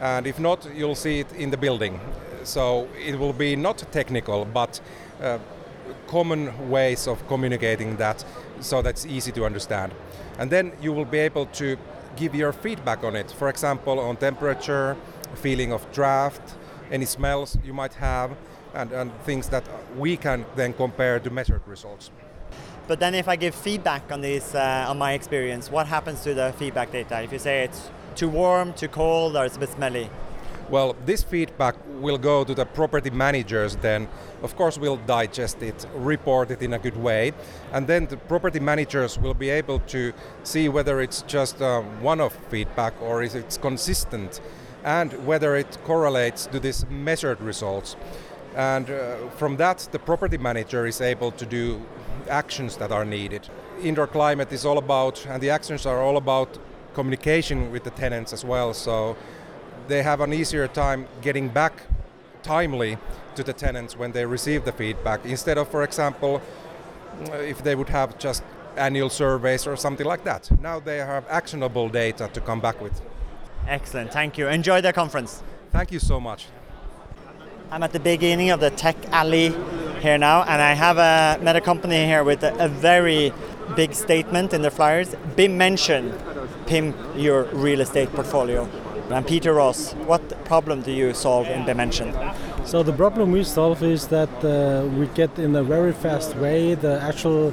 And 0.01 0.27
if 0.27 0.39
not, 0.39 0.67
you'll 0.75 0.95
see 0.95 1.21
it 1.21 1.33
in 1.33 1.51
the 1.51 1.57
building. 1.57 2.01
So 2.45 2.89
it 2.99 3.19
will 3.19 3.33
be 3.33 3.57
not 3.57 3.79
technical, 3.93 4.45
but 4.45 4.81
uh, 5.21 5.39
common 6.07 6.71
ways 6.71 7.07
of 7.07 7.27
communicating 7.27 7.97
that 7.97 8.25
so 8.61 8.83
that's 8.83 9.07
easy 9.07 9.33
to 9.33 9.45
understand. 9.45 9.93
And 10.39 10.51
then 10.51 10.73
you 10.81 10.93
will 10.93 11.05
be 11.05 11.19
able 11.19 11.47
to 11.47 11.77
give 12.21 12.35
your 12.35 12.53
feedback 12.53 13.03
on 13.03 13.17
it. 13.17 13.31
For 13.31 13.49
example, 13.49 13.99
on 13.99 14.17
temperature, 14.17 14.97
feeling 15.35 15.73
of 15.73 15.81
draft, 15.91 16.43
any 16.93 17.07
smells 17.07 17.57
you 17.65 17.73
might 17.73 17.95
have, 17.95 18.31
and, 18.75 18.93
and 18.93 19.11
things 19.25 19.49
that 19.49 19.65
we 19.97 20.17
can 20.17 20.45
then 20.55 20.73
compare 20.75 21.19
to 21.19 21.31
measured 21.31 21.63
results. 21.67 22.11
But 22.87 23.01
then 23.01 23.15
if 23.15 23.27
I 23.29 23.37
give 23.37 23.55
feedback 23.55 24.03
on 24.13 24.21
these, 24.21 24.55
uh, 24.55 24.91
on 24.91 24.99
my 24.99 25.13
experience, 25.15 25.71
what 25.71 25.87
happens 25.87 26.23
to 26.25 26.35
the 26.35 26.53
feedback 26.59 26.93
data? 26.93 27.23
If 27.23 27.33
you 27.33 27.39
say 27.39 27.65
it's 27.65 27.91
too 28.17 28.29
warm, 28.29 28.75
too 28.75 28.89
cold, 28.89 29.37
or 29.37 29.45
it's 29.47 29.57
a 29.57 29.61
bit 29.61 29.71
smelly? 29.71 30.11
Well, 30.71 30.95
this 31.05 31.25
feedback 31.25 31.75
will 32.01 32.17
go 32.17 32.45
to 32.45 32.55
the 32.55 32.65
property 32.65 33.11
managers 33.11 33.75
then. 33.75 34.07
Of 34.41 34.55
course, 34.55 34.79
we'll 34.79 34.99
digest 34.99 35.61
it, 35.63 35.85
report 35.97 36.53
it 36.53 36.63
in 36.63 36.73
a 36.75 36.79
good 36.79 36.97
way, 36.97 37.33
and 37.73 37.89
then 37.89 38.07
the 38.07 38.17
property 38.17 38.61
managers 38.61 39.19
will 39.19 39.35
be 39.35 39.51
able 39.51 39.81
to 39.89 40.13
see 40.45 40.69
whether 40.69 41.01
it's 41.01 41.23
just 41.23 41.61
uh, 41.61 41.83
one-off 42.01 42.39
feedback 42.51 42.95
or 43.03 43.25
is 43.25 43.35
it's 43.35 43.59
consistent, 43.59 44.41
and 44.85 45.13
whether 45.27 45.57
it 45.57 45.77
correlates 45.85 46.47
to 46.47 46.61
these 46.61 46.87
measured 46.89 47.41
results. 47.41 47.97
And 48.55 48.89
uh, 48.89 49.29
from 49.31 49.57
that, 49.57 49.89
the 49.91 49.99
property 49.99 50.39
manager 50.39 50.87
is 50.87 51.01
able 51.01 51.33
to 51.33 51.47
do 51.47 51.85
actions 52.29 52.77
that 52.77 52.93
are 52.93 53.05
needed. 53.05 53.49
Indoor 53.83 54.07
climate 54.07 54.53
is 54.53 54.65
all 54.65 54.79
about, 54.79 55.27
and 55.27 55.43
the 55.43 55.51
actions 55.51 55.85
are 55.85 56.01
all 56.01 56.17
about 56.17 56.59
communication 56.95 57.73
with 57.73 57.83
the 57.85 57.91
tenants 57.91 58.33
as 58.33 58.45
well. 58.45 58.73
So 58.75 59.17
they 59.91 60.03
have 60.03 60.21
an 60.21 60.33
easier 60.33 60.69
time 60.69 61.07
getting 61.21 61.49
back 61.49 61.73
timely 62.43 62.97
to 63.35 63.43
the 63.43 63.53
tenants 63.53 63.97
when 63.97 64.13
they 64.13 64.25
receive 64.25 64.65
the 64.65 64.73
feedback 64.73 65.25
instead 65.25 65.59
of, 65.59 65.69
for 65.69 65.83
example, 65.83 66.41
if 67.33 67.63
they 67.63 67.75
would 67.75 67.89
have 67.89 68.19
just 68.19 68.43
annual 68.77 69.11
surveys 69.11 69.67
or 69.67 69.77
something 69.77 70.07
like 70.07 70.25
that. 70.25 70.49
Now 70.61 70.81
they 70.81 70.99
have 70.99 71.25
actionable 71.29 71.89
data 71.89 72.31
to 72.33 72.41
come 72.41 72.61
back 72.61 72.81
with. 72.81 73.01
Excellent, 73.67 74.13
thank 74.13 74.39
you. 74.39 74.49
Enjoy 74.49 74.81
the 74.81 74.93
conference. 74.93 75.43
Thank 75.73 75.93
you 75.93 75.99
so 75.99 76.21
much. 76.21 76.47
I'm 77.71 77.83
at 77.83 77.93
the 77.93 78.01
beginning 78.01 78.51
of 78.51 78.61
the 78.61 78.71
tech 78.71 78.97
alley 79.13 79.55
here 80.01 80.19
now, 80.19 80.43
and 80.43 80.63
I 80.63 80.73
have 80.75 80.99
a, 80.99 81.43
met 81.43 81.57
a 81.57 81.61
company 81.61 82.05
here 82.05 82.25
with 82.25 82.43
a, 82.43 82.53
a 82.65 82.69
very 82.69 83.33
big 83.77 83.95
statement 83.95 84.53
in 84.53 84.63
the 84.63 84.71
flyers. 84.71 85.15
BIM 85.37 85.57
mention, 85.57 86.13
pimp 86.67 86.97
your 87.17 87.45
real 87.45 87.81
estate 87.81 88.13
portfolio. 88.13 88.69
And 89.11 89.27
Peter 89.27 89.55
Ross, 89.55 89.93
what 90.07 90.23
problem 90.45 90.83
do 90.83 90.93
you 90.93 91.13
solve 91.15 91.49
in 91.49 91.67
Dimension? 91.67 92.15
So 92.65 92.85
the 92.85 92.93
problem 92.93 93.33
we 93.33 93.43
solve 93.43 93.83
is 93.83 94.07
that 94.09 94.31
uh, 94.45 94.87
we 94.97 95.09
get 95.09 95.37
in 95.37 95.57
a 95.57 95.65
very 95.65 95.93
fast 95.93 96.37
way 96.37 96.75
the 96.75 97.01
actual 97.03 97.53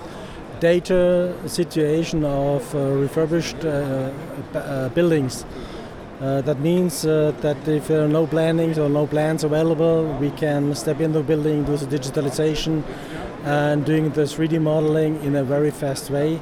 data 0.60 1.34
situation 1.48 2.24
of 2.24 2.76
uh, 2.76 2.80
refurbished 2.80 3.66
uh, 3.66 4.12
uh 4.54 4.90
buildings. 4.90 5.46
Uh, 6.20 6.42
that 6.42 6.60
means 6.60 7.06
uh, 7.06 7.32
that 7.42 7.68
if 7.68 7.90
there 7.90 8.04
are 8.04 8.08
no 8.08 8.26
plannings 8.26 8.80
or 8.80 8.90
no 8.90 9.06
plans 9.06 9.44
available, 9.44 10.04
we 10.20 10.32
can 10.32 10.74
step 10.74 11.00
into 11.00 11.20
the 11.20 11.24
building, 11.24 11.64
do 11.64 11.78
the 11.78 11.86
digitalization, 11.86 12.84
and 13.44 13.86
doing 13.86 14.10
the 14.12 14.22
3D 14.22 14.60
modeling 14.60 15.24
in 15.24 15.36
a 15.36 15.44
very 15.44 15.70
fast 15.70 16.10
way 16.10 16.40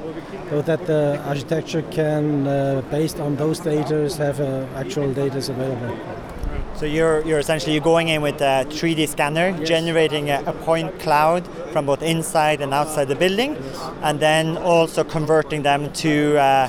so 0.48 0.62
that 0.62 0.86
the 0.86 1.20
architecture 1.26 1.82
can, 1.90 2.46
uh, 2.46 2.82
based 2.90 3.20
on 3.20 3.36
those 3.36 3.60
data, 3.60 4.08
have 4.16 4.40
uh, 4.40 4.66
actual 4.76 5.12
data 5.12 5.38
available. 5.38 5.98
So 6.76 6.86
you're, 6.86 7.22
you're 7.26 7.38
essentially 7.38 7.78
going 7.80 8.08
in 8.08 8.22
with 8.22 8.40
a 8.40 8.64
3D 8.68 9.08
scanner, 9.08 9.54
yes. 9.58 9.68
generating 9.68 10.30
a, 10.30 10.42
a, 10.46 10.52
point 10.52 10.98
cloud 11.00 11.46
from 11.72 11.86
both 11.86 12.02
inside 12.02 12.60
and 12.60 12.72
outside 12.72 13.08
the 13.08 13.14
building, 13.14 13.56
and 14.02 14.20
then 14.20 14.56
also 14.58 15.04
converting 15.04 15.62
them 15.62 15.92
to 15.94 16.36
uh, 16.38 16.68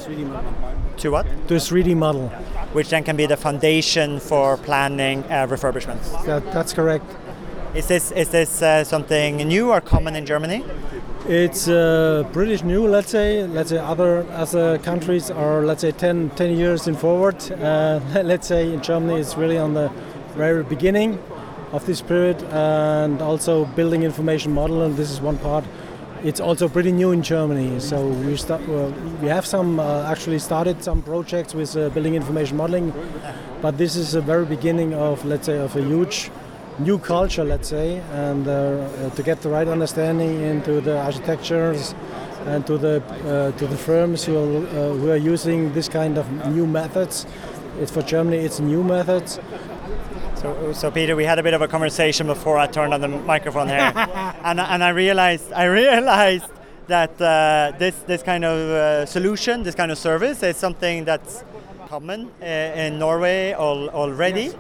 to 0.98 1.12
what? 1.12 1.26
To 1.48 1.56
a 1.56 1.60
3D 1.60 1.96
model, 1.96 2.32
which 2.74 2.90
then 2.90 3.04
can 3.04 3.16
be 3.16 3.26
the 3.26 3.38
foundation 3.38 4.20
for 4.20 4.58
planning 4.58 5.24
uh, 5.26 5.48
refurbishments. 5.48 6.26
That, 6.26 6.44
that's 6.54 6.74
correct. 6.74 7.06
Is 7.74 7.88
this 7.88 8.12
is 8.12 8.30
this 8.30 8.62
uh, 8.62 8.84
something 8.84 9.38
new 9.38 9.72
or 9.72 9.82
common 9.82 10.16
in 10.16 10.26
Germany? 10.26 10.64
It's 11.28 11.68
uh, 11.68 12.24
British 12.32 12.64
new, 12.64 12.88
let's 12.88 13.12
say. 13.12 13.46
Let's 13.46 13.70
say 13.70 13.78
other 13.78 14.26
other 14.32 14.78
countries 14.80 15.30
are, 15.30 15.62
let's 15.64 15.82
say, 15.82 15.92
10, 15.92 16.32
10 16.32 16.58
years 16.58 16.88
in 16.88 16.96
forward. 16.96 17.36
Uh, 17.52 18.00
let's 18.24 18.48
say 18.48 18.74
in 18.74 18.82
Germany, 18.82 19.20
it's 19.20 19.36
really 19.36 19.58
on 19.58 19.74
the 19.74 19.92
very 20.36 20.64
beginning 20.64 21.20
of 21.74 21.86
this 21.86 22.02
period, 22.02 22.42
and 22.44 23.22
also 23.22 23.66
building 23.66 24.04
information 24.04 24.54
model, 24.54 24.84
and 24.84 24.96
this 24.96 25.12
is 25.12 25.20
one 25.20 25.38
part. 25.38 25.66
It's 26.24 26.40
also 26.40 26.68
pretty 26.68 26.92
new 26.92 27.12
in 27.12 27.22
Germany, 27.22 27.80
so 27.80 28.08
we 28.08 28.36
start. 28.38 28.62
Uh, 28.68 28.92
we 29.22 29.28
have 29.28 29.46
some 29.46 29.80
uh, 29.80 30.12
actually 30.12 30.40
started 30.40 30.84
some 30.84 31.04
projects 31.04 31.54
with 31.54 31.78
uh, 31.78 31.90
building 31.90 32.16
information 32.16 32.58
modeling, 32.58 32.92
but 33.62 33.78
this 33.78 33.96
is 33.96 34.14
the 34.14 34.22
very 34.22 34.46
beginning 34.46 34.96
of, 34.96 35.24
let's 35.26 35.46
say, 35.46 35.60
of 35.60 35.76
a 35.76 35.82
huge 35.84 36.32
new 36.80 36.98
culture, 36.98 37.44
let's 37.44 37.68
say, 37.68 37.98
and 38.14 38.48
uh, 38.48 38.52
uh, 38.52 39.10
to 39.12 39.22
get 39.22 39.42
the 39.42 39.50
right 39.50 39.68
understanding 39.68 40.42
into 40.42 40.82
the 40.82 40.98
architectures 40.98 41.94
and 42.48 42.66
to 42.66 42.80
the 42.80 43.02
uh, 43.28 43.52
to 43.60 43.68
the 43.68 43.78
firms 43.78 44.26
who 44.26 44.38
are, 44.38 44.68
uh, 44.68 44.94
who 44.94 45.12
are 45.12 45.18
using 45.18 45.72
this 45.74 45.88
kind 45.88 46.18
of 46.18 46.26
new 46.48 46.66
methods. 46.66 47.28
It's 47.80 47.92
for 47.92 48.02
Germany, 48.02 48.38
it's 48.38 48.60
new 48.60 48.84
methods. 48.84 49.40
So, 50.48 50.72
so 50.72 50.92
Peter, 50.92 51.14
we 51.14 51.26
had 51.26 51.40
a 51.40 51.44
bit 51.44 51.54
of 51.54 51.62
a 51.62 51.68
conversation 51.68 52.26
before 52.26 52.58
I 52.58 52.68
turned 52.68 52.94
on 52.94 53.02
the 53.02 53.10
microphone 53.10 53.68
here, 53.68 53.92
and, 54.46 54.62
and 54.62 54.82
I 54.82 54.90
realized 54.90 55.52
I 55.52 55.66
realized 55.66 56.50
that 56.88 57.22
uh, 57.22 57.74
this 57.78 57.96
this 58.08 58.24
kind 58.24 58.46
of 58.46 58.58
uh, 58.58 59.06
solution, 59.06 59.64
this 59.64 59.76
kind 59.76 59.92
of 59.92 59.98
service, 59.98 60.44
is 60.44 60.56
something 60.56 61.04
that's 61.04 61.44
common 61.90 62.32
in 62.42 62.98
Norway 62.98 63.52
al 63.52 63.90
already. 63.90 64.44
Yes 64.44 64.56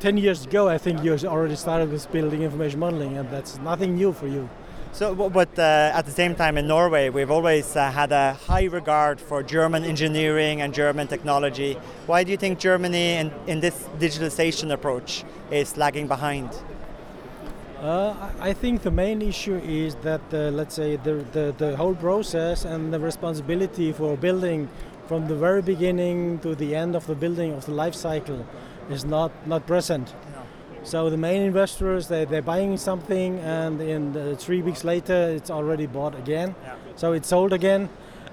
10 0.00 0.18
years 0.18 0.44
ago, 0.44 0.68
I 0.68 0.76
think 0.76 1.02
you 1.02 1.16
already 1.24 1.56
started 1.56 1.90
with 1.90 2.12
building 2.12 2.42
information 2.42 2.78
modeling, 2.78 3.16
and 3.16 3.30
that's 3.30 3.56
nothing 3.60 3.94
new 3.94 4.12
for 4.12 4.26
you. 4.26 4.50
So, 4.94 5.12
but 5.12 5.58
uh, 5.58 5.90
at 5.92 6.04
the 6.06 6.12
same 6.12 6.36
time 6.36 6.56
in 6.56 6.68
Norway, 6.68 7.08
we've 7.08 7.32
always 7.32 7.74
uh, 7.74 7.90
had 7.90 8.12
a 8.12 8.34
high 8.34 8.66
regard 8.66 9.20
for 9.20 9.42
German 9.42 9.82
engineering 9.82 10.60
and 10.60 10.72
German 10.72 11.08
technology. 11.08 11.76
Why 12.06 12.22
do 12.22 12.30
you 12.30 12.36
think 12.36 12.60
Germany, 12.60 13.14
in, 13.14 13.32
in 13.48 13.58
this 13.58 13.74
digitalization 13.98 14.70
approach, 14.70 15.24
is 15.50 15.76
lagging 15.76 16.06
behind? 16.06 16.48
Uh, 17.80 18.14
I 18.38 18.52
think 18.52 18.82
the 18.82 18.92
main 18.92 19.20
issue 19.20 19.60
is 19.64 19.96
that, 19.96 20.22
uh, 20.32 20.50
let's 20.52 20.76
say, 20.76 20.94
the, 20.94 21.26
the, 21.32 21.52
the 21.58 21.76
whole 21.76 21.96
process 21.96 22.64
and 22.64 22.94
the 22.94 23.00
responsibility 23.00 23.92
for 23.92 24.16
building 24.16 24.68
from 25.08 25.26
the 25.26 25.34
very 25.34 25.60
beginning 25.60 26.38
to 26.38 26.54
the 26.54 26.76
end 26.76 26.94
of 26.94 27.04
the 27.08 27.16
building 27.16 27.52
of 27.52 27.66
the 27.66 27.72
life 27.72 27.96
cycle 27.96 28.46
is 28.88 29.04
not, 29.04 29.32
not 29.44 29.66
present. 29.66 30.14
So 30.84 31.08
the 31.08 31.16
main 31.16 31.42
investors 31.42 32.08
they 32.08 32.26
they're 32.26 32.42
buying 32.42 32.76
something 32.76 33.38
and 33.40 33.80
in 33.80 34.36
three 34.36 34.60
weeks 34.60 34.84
later 34.84 35.30
it's 35.36 35.50
already 35.50 35.86
bought 35.86 36.14
again. 36.14 36.54
Yeah. 36.62 36.74
So 36.96 37.12
it's 37.12 37.28
sold 37.28 37.52
again, 37.54 37.88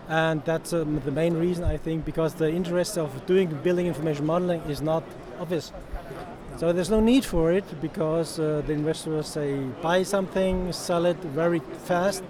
and 0.09 0.43
that's 0.43 0.73
um, 0.73 0.99
the 1.05 1.11
main 1.11 1.35
reason 1.35 1.63
I 1.63 1.77
think 1.77 2.03
because 2.03 2.33
the 2.33 2.49
interest 2.49 2.97
of 2.97 3.25
doing 3.25 3.47
building 3.63 3.87
information 3.87 4.25
modeling 4.25 4.61
is 4.69 4.81
not 4.81 5.03
obvious. 5.39 5.71
So 6.57 6.73
there's 6.73 6.89
no 6.89 6.99
need 6.99 7.23
for 7.23 7.53
it 7.53 7.63
because 7.81 8.37
uh, 8.37 8.61
the 8.67 8.73
investors 8.73 9.27
say 9.27 9.57
buy 9.81 10.03
something, 10.03 10.73
sell 10.73 11.05
it 11.05 11.17
very 11.17 11.61
fast, 11.85 12.23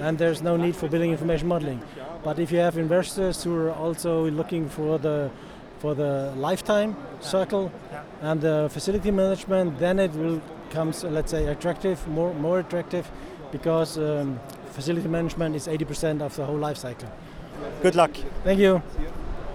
and 0.00 0.16
there's 0.18 0.42
no 0.42 0.56
need 0.56 0.74
for 0.74 0.88
building 0.88 1.10
information 1.10 1.48
modeling. 1.48 1.82
But 2.24 2.38
if 2.38 2.50
you 2.50 2.58
have 2.58 2.78
investors 2.78 3.44
who 3.44 3.54
are 3.56 3.72
also 3.72 4.30
looking 4.30 4.68
for 4.68 4.98
the 4.98 5.30
for 5.80 5.94
the 5.94 6.32
lifetime 6.36 6.94
circle 7.20 7.72
and 8.20 8.40
the 8.40 8.68
facility 8.70 9.10
management, 9.10 9.78
then 9.78 9.98
it 9.98 10.12
will 10.12 10.40
come, 10.70 10.92
let's 11.04 11.30
say, 11.30 11.46
attractive, 11.46 12.06
more 12.06 12.34
more 12.34 12.60
attractive, 12.60 13.10
because 13.50 13.98
um, 13.98 14.38
facility 14.70 15.08
management 15.08 15.56
is 15.56 15.66
80% 15.66 16.20
of 16.22 16.36
the 16.36 16.44
whole 16.44 16.56
life 16.58 16.76
cycle. 16.76 17.08
Good 17.82 17.94
luck. 17.94 18.12
Thank 18.44 18.60
you. 18.60 18.82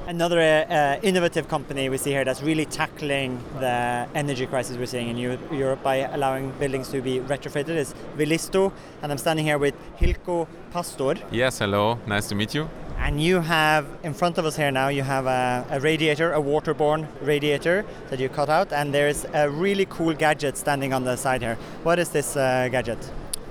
Another 0.07 0.39
uh, 0.39 0.99
innovative 1.01 1.47
company 1.47 1.89
we 1.89 1.97
see 1.97 2.11
here 2.11 2.23
that's 2.23 2.43
really 2.43 2.65
tackling 2.65 3.43
the 3.59 4.07
energy 4.13 4.45
crisis 4.45 4.77
we're 4.77 4.85
seeing 4.85 5.09
in 5.09 5.17
Europe 5.17 5.81
by 5.81 5.95
allowing 5.95 6.51
buildings 6.59 6.89
to 6.89 7.01
be 7.01 7.19
retrofitted 7.19 7.75
is 7.75 7.95
Vilisto, 8.15 8.71
and 9.01 9.11
I'm 9.11 9.17
standing 9.17 9.45
here 9.45 9.57
with 9.57 9.73
Hilko 9.99 10.47
Pastor. 10.71 11.15
Yes, 11.31 11.57
hello, 11.57 11.97
nice 12.05 12.27
to 12.29 12.35
meet 12.35 12.53
you. 12.53 12.69
And 13.06 13.22
you 13.22 13.39
have 13.41 13.86
in 14.02 14.15
front 14.15 14.39
of 14.39 14.46
us 14.48 14.56
here 14.56 14.72
now, 14.72 14.88
you 14.88 15.04
have 15.04 15.28
a, 15.28 15.63
a, 15.70 15.80
radiator, 15.80 16.34
a 16.34 16.41
waterborne 16.41 17.06
radiator 17.22 17.86
that 18.10 18.20
you 18.20 18.30
cut 18.30 18.50
out, 18.50 18.74
and 18.74 18.91
there's 18.91 19.28
a 19.32 19.48
really 19.48 19.86
cool 19.86 20.15
gadget 20.15 20.58
standing 20.58 20.91
on 20.91 21.04
the 21.04 21.15
side 21.15 21.44
here. 21.44 21.56
What 21.84 22.00
is 22.00 22.10
this 22.10 22.36
uh, 22.36 22.68
gadget? 22.72 22.98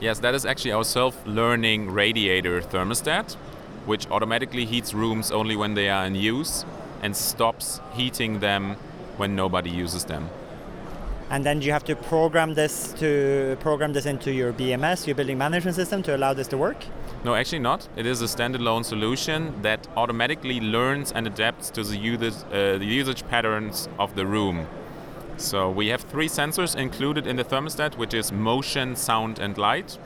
Yes, 0.00 0.18
that 0.18 0.34
is 0.34 0.44
actually 0.44 0.72
our 0.72 0.82
self 0.82 1.24
learning 1.24 1.92
radiator 1.92 2.62
thermostat, 2.62 3.34
which 3.86 4.10
automatically 4.10 4.64
heats 4.64 4.92
rooms 4.92 5.30
only 5.30 5.54
when 5.54 5.74
they 5.74 5.88
are 5.88 6.04
in 6.04 6.16
use 6.16 6.64
and 7.00 7.16
stops 7.16 7.80
heating 7.92 8.40
them 8.40 8.74
when 9.18 9.36
nobody 9.36 9.70
uses 9.70 10.04
them 10.04 10.30
and 11.30 11.44
then 11.44 11.62
you 11.62 11.72
have 11.72 11.84
to 11.84 11.96
program 11.96 12.54
this 12.54 12.92
to 12.98 13.56
program 13.60 13.92
this 13.92 14.06
into 14.06 14.30
your 14.30 14.52
BMS, 14.52 15.06
your 15.06 15.16
building 15.16 15.38
management 15.38 15.74
system, 15.74 16.02
to 16.02 16.14
allow 16.14 16.34
this 16.34 16.48
to 16.48 16.58
work. 16.58 16.76
No, 17.24 17.34
actually 17.34 17.60
not. 17.60 17.88
It 17.96 18.04
is 18.04 18.20
a 18.20 18.26
standalone 18.26 18.84
solution 18.84 19.62
that 19.62 19.88
automatically 19.96 20.60
learns 20.60 21.10
and 21.10 21.26
adapts 21.26 21.70
to 21.70 21.82
the 21.82 21.96
usage, 21.96 22.34
uh, 22.52 22.76
the 22.76 22.84
usage 22.84 23.26
patterns 23.28 23.88
of 23.98 24.14
the 24.14 24.26
room. 24.26 24.66
So 25.38 25.70
we 25.70 25.86
have 25.88 26.02
three 26.02 26.28
sensors 26.28 26.76
included 26.76 27.26
in 27.26 27.36
the 27.36 27.44
thermostat, 27.44 27.96
which 27.96 28.12
is 28.12 28.30
motion, 28.30 28.94
sound, 28.94 29.38
and 29.38 29.56
light. 29.56 29.98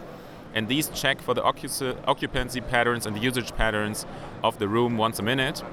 And 0.55 0.69
these 0.69 0.91
check 0.91 1.21
for 1.21 1.35
the 1.35 1.43
occupancy 1.43 2.61
patterns 2.61 3.05
and 3.05 3.17
the 3.17 3.21
usage 3.21 3.53
patterns 3.57 4.07
of 4.45 4.61
the 4.61 4.69
room 4.69 4.97
once 4.97 5.19
a 5.19 5.23
minute, 5.23 5.65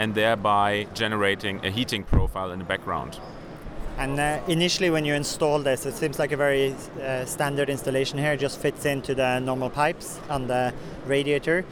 and 0.00 0.16
thereby 0.16 0.88
generating 0.94 1.64
a 1.64 1.70
heating 1.70 2.02
profile 2.02 2.50
in 2.50 2.58
the 2.58 2.64
background. 2.64 3.20
And 3.98 4.20
uh, 4.20 4.40
initially, 4.46 4.90
when 4.90 5.04
you 5.04 5.14
install 5.14 5.58
this, 5.58 5.84
it 5.84 5.94
seems 5.94 6.20
like 6.20 6.30
a 6.30 6.36
very 6.36 6.76
uh, 7.02 7.24
standard 7.24 7.68
installation 7.68 8.16
here. 8.16 8.34
It 8.34 8.40
just 8.40 8.60
fits 8.60 8.84
into 8.84 9.12
the 9.12 9.40
normal 9.40 9.70
pipes 9.70 10.20
on 10.30 10.46
the 10.46 10.72
radiator. 11.04 11.64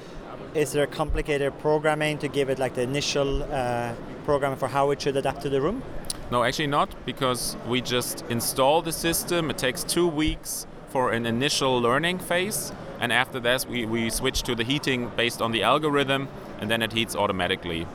Is 0.53 0.73
there 0.73 0.89
complicated 0.89 1.57
programming 1.61 2.19
to 2.19 2.29
give 2.29 2.51
it 2.51 2.59
like 2.59 2.75
the 2.75 2.83
initial 2.83 3.45
uh, 3.45 3.93
programming 4.25 4.59
for 4.59 4.67
how 4.67 4.91
it 4.91 5.01
should 5.01 5.17
adapt 5.17 5.43
to 5.43 5.49
the 5.49 5.61
room? 5.61 5.85
No, 6.33 6.43
actually 6.43 6.67
not, 6.67 6.93
because 7.07 7.57
we 7.69 7.81
just 7.81 8.25
install 8.29 8.83
the 8.83 8.93
system. 8.93 9.49
It 9.49 9.59
takes 9.59 9.85
two 9.85 10.09
weeks 10.09 10.67
for 10.89 11.13
an 11.13 11.27
initial 11.27 11.81
learning 11.81 12.19
phase, 12.19 12.73
and 12.99 13.13
after 13.13 13.39
that, 13.39 13.67
we, 13.67 13.87
we 13.87 14.11
switch 14.11 14.43
to 14.43 14.57
the 14.57 14.65
heating 14.65 15.13
based 15.17 15.41
on 15.41 15.53
the 15.53 15.63
algorithm, 15.63 16.27
and 16.59 16.69
then 16.69 16.83
it 16.83 16.93
heats 16.93 17.15
automatically. 17.15 17.87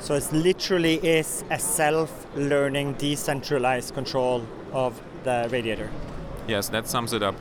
So 0.00 0.14
it 0.14 0.32
literally 0.32 0.94
is 0.94 1.44
a 1.50 1.58
self-learning, 1.58 2.94
decentralized 2.94 3.94
control 3.94 4.46
of 4.72 5.00
the 5.24 5.48
radiator. 5.50 5.90
Yes, 6.46 6.68
that 6.70 6.88
sums 6.88 7.12
it 7.12 7.22
up. 7.22 7.34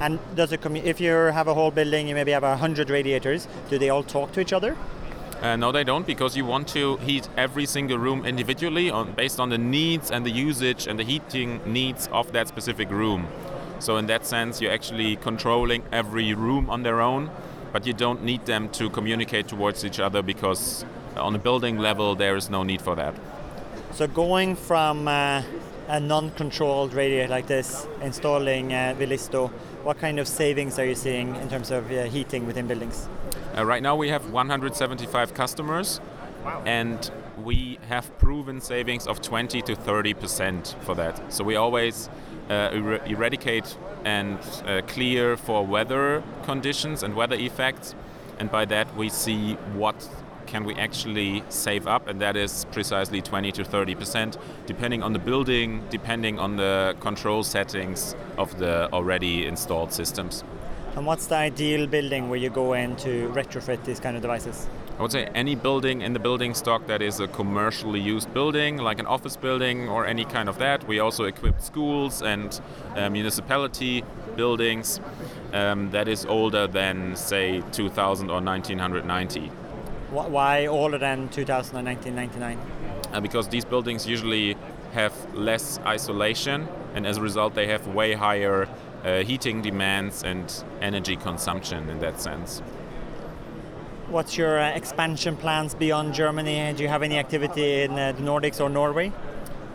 And 0.00 0.18
does 0.34 0.52
it 0.52 0.60
commu- 0.60 0.84
if 0.84 1.00
you 1.00 1.12
have 1.12 1.48
a 1.48 1.54
whole 1.54 1.70
building, 1.70 2.08
you 2.08 2.14
maybe 2.14 2.32
have 2.32 2.44
a 2.44 2.56
hundred 2.56 2.90
radiators. 2.90 3.48
Do 3.70 3.78
they 3.78 3.90
all 3.90 4.02
talk 4.02 4.32
to 4.32 4.40
each 4.40 4.52
other? 4.52 4.76
Uh, 5.40 5.56
no, 5.56 5.72
they 5.72 5.84
don't, 5.84 6.06
because 6.06 6.36
you 6.36 6.44
want 6.44 6.68
to 6.68 6.96
heat 6.98 7.28
every 7.36 7.66
single 7.66 7.98
room 7.98 8.24
individually 8.24 8.90
on, 8.90 9.12
based 9.12 9.38
on 9.38 9.50
the 9.50 9.58
needs 9.58 10.10
and 10.10 10.24
the 10.24 10.30
usage 10.30 10.86
and 10.86 10.98
the 10.98 11.04
heating 11.04 11.60
needs 11.66 12.08
of 12.12 12.32
that 12.32 12.48
specific 12.48 12.90
room. 12.90 13.26
So 13.78 13.96
in 13.96 14.06
that 14.06 14.24
sense, 14.24 14.60
you're 14.60 14.72
actually 14.72 15.16
controlling 15.16 15.82
every 15.92 16.32
room 16.32 16.70
on 16.70 16.82
their 16.82 17.00
own, 17.00 17.30
but 17.72 17.86
you 17.86 17.92
don't 17.92 18.22
need 18.22 18.46
them 18.46 18.68
to 18.70 18.88
communicate 18.88 19.48
towards 19.48 19.84
each 19.84 20.00
other 20.00 20.22
because 20.22 20.84
on 21.16 21.34
a 21.34 21.38
building 21.38 21.78
level, 21.78 22.14
there 22.14 22.36
is 22.36 22.50
no 22.50 22.62
need 22.62 22.80
for 22.82 22.94
that. 22.96 23.14
So 23.92 24.06
going 24.06 24.56
from 24.56 25.06
uh, 25.06 25.42
a 25.88 26.00
non-controlled 26.00 26.94
radiator 26.94 27.28
like 27.28 27.46
this, 27.46 27.86
installing 28.02 28.72
uh, 28.72 28.94
Vilisto, 28.98 29.50
what 29.82 29.98
kind 29.98 30.18
of 30.18 30.26
savings 30.26 30.78
are 30.78 30.86
you 30.86 30.94
seeing 30.94 31.36
in 31.36 31.48
terms 31.48 31.70
of 31.70 31.90
uh, 31.92 32.04
heating 32.04 32.46
within 32.46 32.66
buildings? 32.66 33.08
Uh, 33.56 33.64
right 33.64 33.82
now 33.82 33.94
we 33.94 34.08
have 34.08 34.32
175 34.32 35.34
customers, 35.34 36.00
and 36.64 37.10
we 37.42 37.78
have 37.88 38.16
proven 38.18 38.60
savings 38.60 39.06
of 39.06 39.20
20 39.20 39.62
to 39.62 39.76
30 39.76 40.14
percent 40.14 40.76
for 40.80 40.94
that. 40.94 41.32
So 41.32 41.44
we 41.44 41.56
always 41.56 42.08
uh, 42.48 42.70
er- 42.72 43.04
eradicate 43.06 43.76
and 44.04 44.38
uh, 44.66 44.82
clear 44.86 45.36
for 45.36 45.64
weather 45.64 46.22
conditions 46.42 47.02
and 47.02 47.14
weather 47.14 47.36
effects, 47.36 47.94
and 48.38 48.50
by 48.50 48.64
that 48.66 48.96
we 48.96 49.08
see 49.08 49.54
what 49.74 50.08
can 50.46 50.64
we 50.64 50.74
actually 50.74 51.42
save 51.48 51.86
up, 51.86 52.08
and 52.08 52.20
that 52.20 52.36
is 52.36 52.66
precisely 52.72 53.20
20 53.20 53.52
to 53.52 53.64
30 53.64 53.94
percent, 53.94 54.38
depending 54.66 55.02
on 55.02 55.12
the 55.12 55.18
building, 55.18 55.84
depending 55.90 56.38
on 56.38 56.56
the 56.56 56.96
control 57.00 57.42
settings 57.42 58.14
of 58.38 58.58
the 58.58 58.90
already 58.92 59.46
installed 59.46 59.92
systems. 59.92 60.44
And 60.96 61.06
what's 61.06 61.26
the 61.26 61.34
ideal 61.34 61.88
building 61.88 62.28
where 62.28 62.38
you 62.38 62.50
go 62.50 62.74
in 62.74 62.94
to 62.96 63.28
retrofit 63.30 63.84
these 63.84 63.98
kind 63.98 64.14
of 64.14 64.22
devices? 64.22 64.68
I 64.96 65.02
would 65.02 65.10
say 65.10 65.24
any 65.34 65.56
building 65.56 66.02
in 66.02 66.12
the 66.12 66.20
building 66.20 66.54
stock 66.54 66.86
that 66.86 67.02
is 67.02 67.18
a 67.18 67.26
commercially 67.26 67.98
used 67.98 68.32
building, 68.32 68.76
like 68.76 69.00
an 69.00 69.06
office 69.06 69.36
building 69.36 69.88
or 69.88 70.06
any 70.06 70.24
kind 70.24 70.48
of 70.48 70.58
that. 70.58 70.86
We 70.86 71.00
also 71.00 71.24
equip 71.24 71.60
schools 71.60 72.22
and 72.22 72.60
uh, 72.94 73.10
municipality 73.10 74.04
buildings 74.36 75.00
um, 75.52 75.90
that 75.90 76.06
is 76.06 76.24
older 76.26 76.68
than, 76.68 77.16
say, 77.16 77.60
2000 77.72 78.30
or 78.30 78.40
1990. 78.40 79.50
Wh- 80.14 80.30
Why 80.30 80.66
older 80.66 80.96
than 80.98 81.28
2000 81.30 81.76
and 81.76 81.86
1999? 81.86 82.58
Uh, 83.12 83.20
because 83.20 83.48
these 83.48 83.64
buildings 83.64 84.06
usually 84.06 84.56
have 84.92 85.12
less 85.34 85.80
isolation, 85.84 86.68
and 86.94 87.04
as 87.06 87.16
a 87.16 87.20
result, 87.20 87.54
they 87.54 87.66
have 87.66 87.88
way 87.88 88.14
higher 88.14 88.68
uh, 89.04 89.24
heating 89.24 89.60
demands 89.60 90.22
and 90.22 90.64
energy 90.80 91.16
consumption 91.16 91.90
in 91.90 91.98
that 91.98 92.20
sense. 92.20 92.60
What's 94.08 94.38
your 94.38 94.60
uh, 94.60 94.68
expansion 94.68 95.36
plans 95.36 95.74
beyond 95.74 96.14
Germany? 96.14 96.72
Do 96.76 96.84
you 96.84 96.88
have 96.88 97.02
any 97.02 97.18
activity 97.18 97.82
in 97.82 97.98
uh, 97.98 98.12
the 98.12 98.22
Nordics 98.22 98.60
or 98.60 98.68
Norway? 98.68 99.10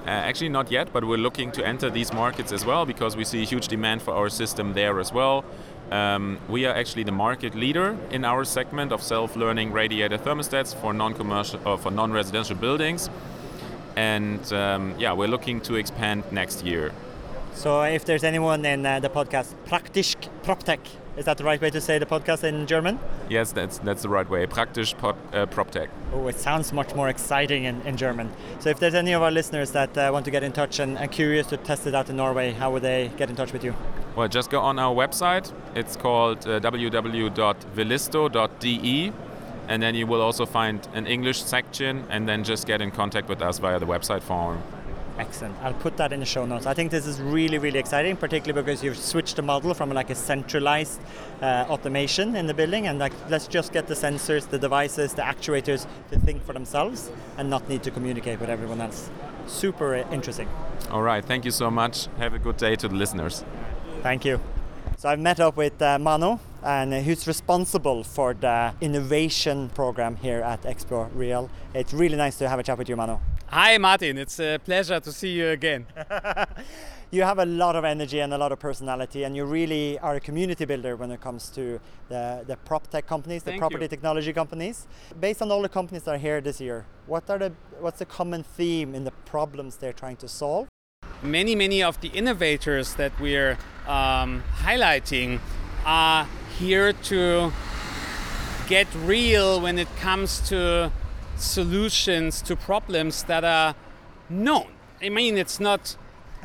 Uh, 0.05 0.11
actually, 0.11 0.49
not 0.49 0.71
yet, 0.71 0.93
but 0.93 1.03
we're 1.03 1.17
looking 1.17 1.51
to 1.51 1.67
enter 1.67 1.89
these 1.89 2.13
markets 2.13 2.53
as 2.53 2.65
well 2.65 2.85
because 2.85 3.17
we 3.17 3.25
see 3.25 3.43
huge 3.43 3.67
demand 3.67 4.01
for 4.01 4.13
our 4.13 4.29
system 4.29 4.73
there 4.73 4.99
as 4.99 5.11
well. 5.11 5.43
Um, 5.91 6.37
we 6.47 6.65
are 6.65 6.75
actually 6.75 7.03
the 7.03 7.11
market 7.11 7.55
leader 7.55 7.97
in 8.11 8.23
our 8.23 8.45
segment 8.45 8.91
of 8.91 9.01
self-learning 9.01 9.71
radiator 9.71 10.17
thermostats 10.17 10.75
for 10.75 10.93
non-commercial 10.93 11.59
or 11.65 11.77
for 11.77 11.91
non-residential 11.91 12.55
buildings, 12.55 13.09
and 13.95 14.53
um, 14.53 14.93
yeah, 14.99 15.13
we're 15.13 15.27
looking 15.27 15.61
to 15.61 15.75
expand 15.75 16.23
next 16.31 16.63
year. 16.63 16.91
So 17.55 17.81
if 17.81 18.05
there's 18.05 18.23
anyone 18.23 18.63
in 18.65 18.85
uh, 18.85 18.99
the 18.99 19.09
podcast, 19.09 19.55
Praktisch 19.65 20.15
PropTech, 20.43 20.79
is 21.19 21.25
that 21.25 21.37
the 21.37 21.43
right 21.43 21.59
way 21.59 21.69
to 21.69 21.81
say 21.81 21.99
the 21.99 22.05
podcast 22.05 22.45
in 22.45 22.65
German? 22.65 22.97
Yes, 23.29 23.51
that's 23.51 23.79
that's 23.79 24.03
the 24.03 24.09
right 24.09 24.29
way. 24.29 24.47
Praktisch 24.47 24.97
Pop, 24.97 25.17
uh, 25.33 25.45
PropTech. 25.47 25.89
Oh, 26.13 26.29
it 26.29 26.39
sounds 26.39 26.71
much 26.71 26.95
more 26.95 27.09
exciting 27.09 27.65
in, 27.65 27.81
in 27.81 27.97
German. 27.97 28.31
So 28.59 28.69
if 28.69 28.79
there's 28.79 28.93
any 28.93 29.11
of 29.11 29.21
our 29.21 29.29
listeners 29.29 29.71
that 29.71 29.97
uh, 29.97 30.11
want 30.13 30.23
to 30.25 30.31
get 30.31 30.43
in 30.43 30.53
touch 30.53 30.79
and 30.79 30.97
are 30.97 31.07
curious 31.07 31.47
to 31.47 31.57
test 31.57 31.85
it 31.85 31.93
out 31.93 32.09
in 32.09 32.15
Norway, 32.15 32.53
how 32.53 32.71
would 32.71 32.83
they 32.83 33.11
get 33.17 33.29
in 33.29 33.35
touch 33.35 33.51
with 33.51 33.65
you? 33.65 33.75
Well, 34.15 34.29
just 34.29 34.49
go 34.49 34.61
on 34.61 34.79
our 34.79 34.95
website. 34.95 35.51
It's 35.75 35.97
called 35.97 36.47
uh, 36.47 36.61
www.vilisto.de, 36.61 39.13
and 39.67 39.83
then 39.83 39.95
you 39.95 40.07
will 40.07 40.21
also 40.21 40.45
find 40.45 40.87
an 40.93 41.05
English 41.05 41.43
section, 41.43 42.05
and 42.09 42.29
then 42.29 42.45
just 42.45 42.65
get 42.65 42.79
in 42.81 42.91
contact 42.91 43.27
with 43.27 43.41
us 43.41 43.59
via 43.59 43.77
the 43.77 43.85
website 43.85 44.21
form. 44.21 44.63
Excellent. 45.19 45.53
I'll 45.61 45.73
put 45.73 45.97
that 45.97 46.13
in 46.13 46.21
the 46.21 46.25
show 46.25 46.45
notes. 46.45 46.65
I 46.65 46.73
think 46.73 46.91
this 46.91 47.05
is 47.05 47.19
really, 47.19 47.57
really 47.57 47.77
exciting, 47.77 48.15
particularly 48.15 48.63
because 48.63 48.81
you've 48.81 48.97
switched 48.97 49.35
the 49.35 49.41
model 49.41 49.73
from 49.73 49.89
like 49.91 50.09
a 50.09 50.15
centralized 50.15 51.01
uh, 51.41 51.65
automation 51.67 52.37
in 52.37 52.47
the 52.47 52.53
building 52.53 52.87
and 52.87 52.99
like 52.99 53.11
let's 53.29 53.45
just 53.45 53.73
get 53.73 53.87
the 53.87 53.95
sensors, 53.95 54.49
the 54.49 54.57
devices, 54.57 55.13
the 55.13 55.21
actuators 55.21 55.85
to 56.09 56.17
think 56.19 56.41
for 56.45 56.53
themselves 56.53 57.11
and 57.37 57.49
not 57.49 57.67
need 57.67 57.83
to 57.83 57.91
communicate 57.91 58.39
with 58.39 58.49
everyone 58.49 58.79
else. 58.79 59.09
Super 59.45 59.95
interesting. 60.09 60.47
All 60.89 61.01
right, 61.01 61.23
thank 61.23 61.43
you 61.43 61.51
so 61.51 61.69
much. 61.69 62.07
Have 62.17 62.33
a 62.33 62.39
good 62.39 62.55
day 62.55 62.77
to 62.77 62.87
the 62.87 62.95
listeners. 62.95 63.43
Thank 64.01 64.23
you. 64.23 64.39
So 64.97 65.09
I've 65.09 65.19
met 65.19 65.41
up 65.41 65.57
with 65.57 65.81
uh, 65.81 65.99
Mano, 65.99 66.39
and 66.63 66.93
who's 66.93 67.27
responsible 67.27 68.03
for 68.03 68.33
the 68.33 68.73
innovation 68.79 69.69
program 69.69 70.15
here 70.15 70.41
at 70.41 70.61
Expo 70.63 71.09
Real. 71.13 71.49
It's 71.73 71.93
really 71.93 72.17
nice 72.17 72.37
to 72.37 72.47
have 72.47 72.59
a 72.59 72.63
chat 72.63 72.77
with 72.77 72.87
you, 72.87 72.95
Mano. 72.95 73.21
Hi, 73.51 73.79
Martin. 73.79 74.19
It's 74.19 74.39
a 74.39 74.59
pleasure 74.63 74.99
to 74.99 75.11
see 75.11 75.29
you 75.29 75.47
again. 75.49 75.87
You 77.11 77.23
have 77.23 77.39
a 77.39 77.45
lot 77.45 77.75
of 77.75 77.85
energy 77.85 78.19
and 78.19 78.31
a 78.35 78.37
lot 78.37 78.51
of 78.51 78.59
personality, 78.59 79.23
and 79.23 79.35
you 79.35 79.43
really 79.43 79.97
are 79.97 80.17
a 80.17 80.19
community 80.19 80.63
builder 80.65 80.95
when 80.95 81.09
it 81.09 81.19
comes 81.21 81.49
to 81.55 81.79
the, 82.07 82.43
the 82.45 82.55
prop 82.57 82.85
tech 82.85 83.07
companies, 83.07 83.41
the 83.41 83.49
Thank 83.49 83.61
property 83.61 83.85
you. 83.85 83.87
technology 83.87 84.31
companies. 84.31 84.85
Based 85.19 85.41
on 85.41 85.49
all 85.49 85.63
the 85.63 85.69
companies 85.69 86.03
that 86.03 86.13
are 86.13 86.19
here 86.19 86.39
this 86.39 86.61
year, 86.61 86.85
what 87.07 87.27
are 87.31 87.39
the 87.39 87.51
what's 87.79 87.97
the 87.97 88.05
common 88.05 88.43
theme 88.43 88.93
in 88.93 89.05
the 89.05 89.11
problems 89.25 89.77
they're 89.77 89.91
trying 89.91 90.17
to 90.17 90.27
solve? 90.27 90.67
Many, 91.23 91.55
many 91.55 91.81
of 91.81 91.99
the 91.99 92.09
innovators 92.09 92.93
that 92.93 93.19
we're 93.19 93.57
um, 93.87 94.43
highlighting 94.61 95.39
are 95.83 96.27
here 96.59 96.93
to 96.93 97.51
get 98.67 98.85
real 99.03 99.59
when 99.59 99.79
it 99.79 99.87
comes 99.95 100.47
to 100.49 100.91
solutions 101.39 102.41
to 102.43 102.55
problems 102.55 103.23
that 103.23 103.43
are 103.43 103.75
known. 104.29 104.67
I 105.01 105.09
mean, 105.09 105.37
it's 105.37 105.59
not 105.59 105.95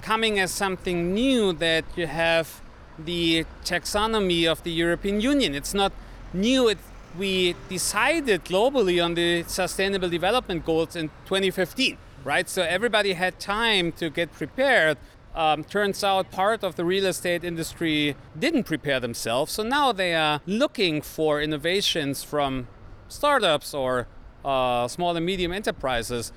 coming 0.03 0.39
as 0.39 0.51
something 0.51 1.15
new 1.15 1.53
that 1.55 1.85
you 1.97 2.07
have 2.07 2.61
the 2.99 3.45
taxonomy 3.65 4.51
of 4.51 4.63
the 4.63 4.71
European 4.71 5.21
Union. 5.21 5.55
It's 5.55 5.75
not 5.75 5.93
new. 6.33 6.69
It, 6.69 6.79
we 7.19 7.55
decided 7.69 8.45
globally 8.45 9.05
on 9.05 9.15
the 9.15 9.45
Sustainable 9.45 10.09
Development 10.09 10.65
Goals 10.65 10.97
in 10.97 11.09
2015, 11.27 11.97
right? 12.25 12.49
So 12.49 12.63
everybody 12.63 13.15
had 13.15 13.39
time 13.39 13.93
to 13.93 14.11
get 14.11 14.33
prepared. 14.33 14.99
Um, 15.35 15.65
turns 15.65 16.05
out 16.05 16.31
part 16.31 16.63
of 16.63 16.77
the 16.77 16.85
real 16.85 17.07
estate 17.07 17.43
industry 17.43 18.15
didn't 18.39 18.65
prepare 18.65 19.01
themselves. 19.01 19.53
So 19.53 19.65
now 19.65 19.91
they 19.91 20.15
are 20.15 20.41
looking 20.47 21.03
for 21.03 21.41
innovations 21.41 22.23
from 22.23 22.69
startups 23.09 23.75
or 23.75 24.07
uh, 24.45 24.87
small 24.89 25.17
and 25.17 25.25
medium 25.25 25.53
enterprises 25.53 26.33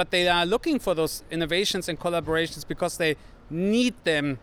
but 0.00 0.10
they 0.10 0.28
are 0.28 0.46
looking 0.46 0.78
for 0.78 0.94
those 0.94 1.22
innovations 1.30 1.86
and 1.86 2.00
collaborations 2.00 2.66
because 2.66 2.96
they 2.96 3.16
need 3.50 3.94
them 4.04 4.38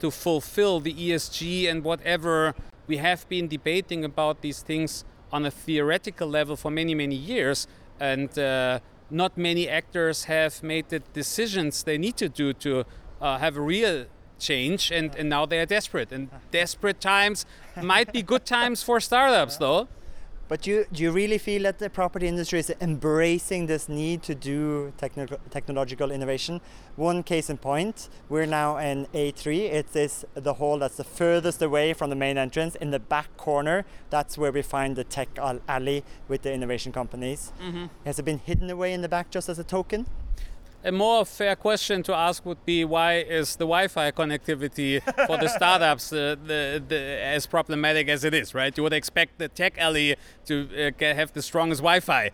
to 0.00 0.10
fulfill 0.10 0.80
the 0.80 0.94
ESG 0.94 1.70
and 1.70 1.84
whatever 1.84 2.54
we 2.86 2.96
have 2.96 3.28
been 3.28 3.46
debating 3.46 4.06
about 4.06 4.40
these 4.40 4.62
things 4.62 5.04
on 5.30 5.44
a 5.44 5.50
theoretical 5.50 6.28
level 6.28 6.56
for 6.56 6.70
many, 6.70 6.94
many 6.94 7.14
years. 7.14 7.66
And 8.00 8.36
uh, 8.38 8.80
not 9.10 9.36
many 9.36 9.68
actors 9.68 10.24
have 10.24 10.62
made 10.62 10.88
the 10.88 11.00
decisions 11.12 11.82
they 11.82 11.98
need 11.98 12.16
to 12.16 12.30
do 12.30 12.54
to 12.54 12.84
uh, 13.20 13.36
have 13.36 13.58
a 13.58 13.60
real 13.60 14.06
change. 14.38 14.90
And, 14.90 15.14
and 15.14 15.28
now 15.28 15.44
they 15.44 15.60
are 15.60 15.66
desperate. 15.66 16.10
And 16.10 16.30
desperate 16.50 17.02
times 17.02 17.44
might 17.80 18.12
be 18.14 18.22
good 18.22 18.46
times 18.46 18.82
for 18.82 18.98
startups, 18.98 19.58
though. 19.58 19.88
But 20.48 20.66
you, 20.66 20.84
do 20.92 21.02
you 21.02 21.10
really 21.12 21.38
feel 21.38 21.62
that 21.62 21.78
the 21.78 21.88
property 21.88 22.28
industry 22.28 22.58
is 22.58 22.70
embracing 22.80 23.66
this 23.66 23.88
need 23.88 24.22
to 24.24 24.34
do 24.34 24.92
technical, 24.98 25.38
technological 25.50 26.10
innovation? 26.10 26.60
One 26.96 27.22
case 27.22 27.48
in 27.48 27.56
point, 27.56 28.10
we're 28.28 28.44
now 28.44 28.76
in 28.76 29.06
A3. 29.14 29.72
It 29.72 29.96
is 29.96 30.26
the 30.34 30.54
hall 30.54 30.78
that's 30.78 30.96
the 30.96 31.04
furthest 31.04 31.62
away 31.62 31.94
from 31.94 32.10
the 32.10 32.16
main 32.16 32.36
entrance. 32.36 32.74
In 32.74 32.90
the 32.90 32.98
back 33.00 33.34
corner, 33.38 33.86
that's 34.10 34.36
where 34.36 34.52
we 34.52 34.60
find 34.60 34.94
the 34.94 35.04
tech 35.04 35.28
alley 35.68 36.04
with 36.28 36.42
the 36.42 36.52
innovation 36.52 36.92
companies. 36.92 37.52
Mhm. 37.60 37.88
Has 38.04 38.18
it 38.18 38.24
been 38.24 38.38
hidden 38.38 38.68
away 38.68 38.92
in 38.92 39.00
the 39.00 39.08
back 39.08 39.30
just 39.30 39.48
as 39.48 39.58
a 39.58 39.64
token? 39.64 40.06
A 40.84 40.90
more 40.90 41.24
fair 41.24 41.54
question 41.54 42.02
to 42.02 42.14
ask 42.14 42.44
would 42.44 42.64
be 42.66 42.84
why 42.84 43.18
is 43.18 43.54
the 43.54 43.64
Wi-Fi 43.64 44.10
connectivity 44.10 45.00
for 45.26 45.36
the 45.36 45.48
startups 45.56 46.12
uh, 46.12 46.34
the, 46.44 46.82
the, 46.88 46.98
as 46.98 47.46
problematic 47.46 48.08
as 48.08 48.24
it 48.24 48.34
is, 48.34 48.52
right? 48.52 48.76
You 48.76 48.82
would 48.82 48.92
expect 48.92 49.38
the 49.38 49.48
tech 49.48 49.78
alley 49.78 50.16
to 50.46 50.92
uh, 51.00 51.14
have 51.14 51.32
the 51.34 51.42
strongest 51.42 51.82
Wi-Fi, 51.82 52.32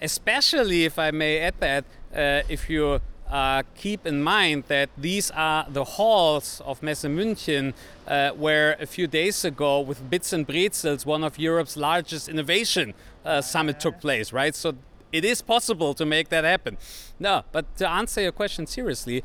especially 0.00 0.86
if 0.86 0.98
I 0.98 1.10
may 1.10 1.40
add 1.40 1.54
that 1.60 1.84
uh, 2.14 2.42
if 2.48 2.70
you 2.70 3.00
uh, 3.30 3.62
keep 3.76 4.06
in 4.06 4.22
mind 4.22 4.64
that 4.68 4.88
these 4.96 5.30
are 5.32 5.66
the 5.68 5.84
halls 5.84 6.60
of 6.64 6.82
Messe 6.82 7.04
München, 7.04 7.74
uh, 8.08 8.30
where 8.30 8.76
a 8.80 8.86
few 8.86 9.06
days 9.06 9.44
ago, 9.44 9.78
with 9.80 10.08
Bits 10.10 10.32
and 10.32 10.48
Pretzels, 10.48 11.06
one 11.06 11.22
of 11.22 11.38
Europe's 11.38 11.76
largest 11.76 12.28
innovation 12.28 12.94
uh, 13.24 13.40
summit 13.40 13.78
took 13.78 14.00
place, 14.00 14.32
right? 14.32 14.54
So 14.54 14.74
it 15.12 15.24
is 15.24 15.42
possible 15.42 15.94
to 15.94 16.06
make 16.06 16.28
that 16.28 16.44
happen. 16.44 16.76
No, 17.18 17.44
but 17.52 17.76
to 17.76 17.88
answer 17.88 18.20
your 18.20 18.32
question 18.32 18.66
seriously, 18.66 19.24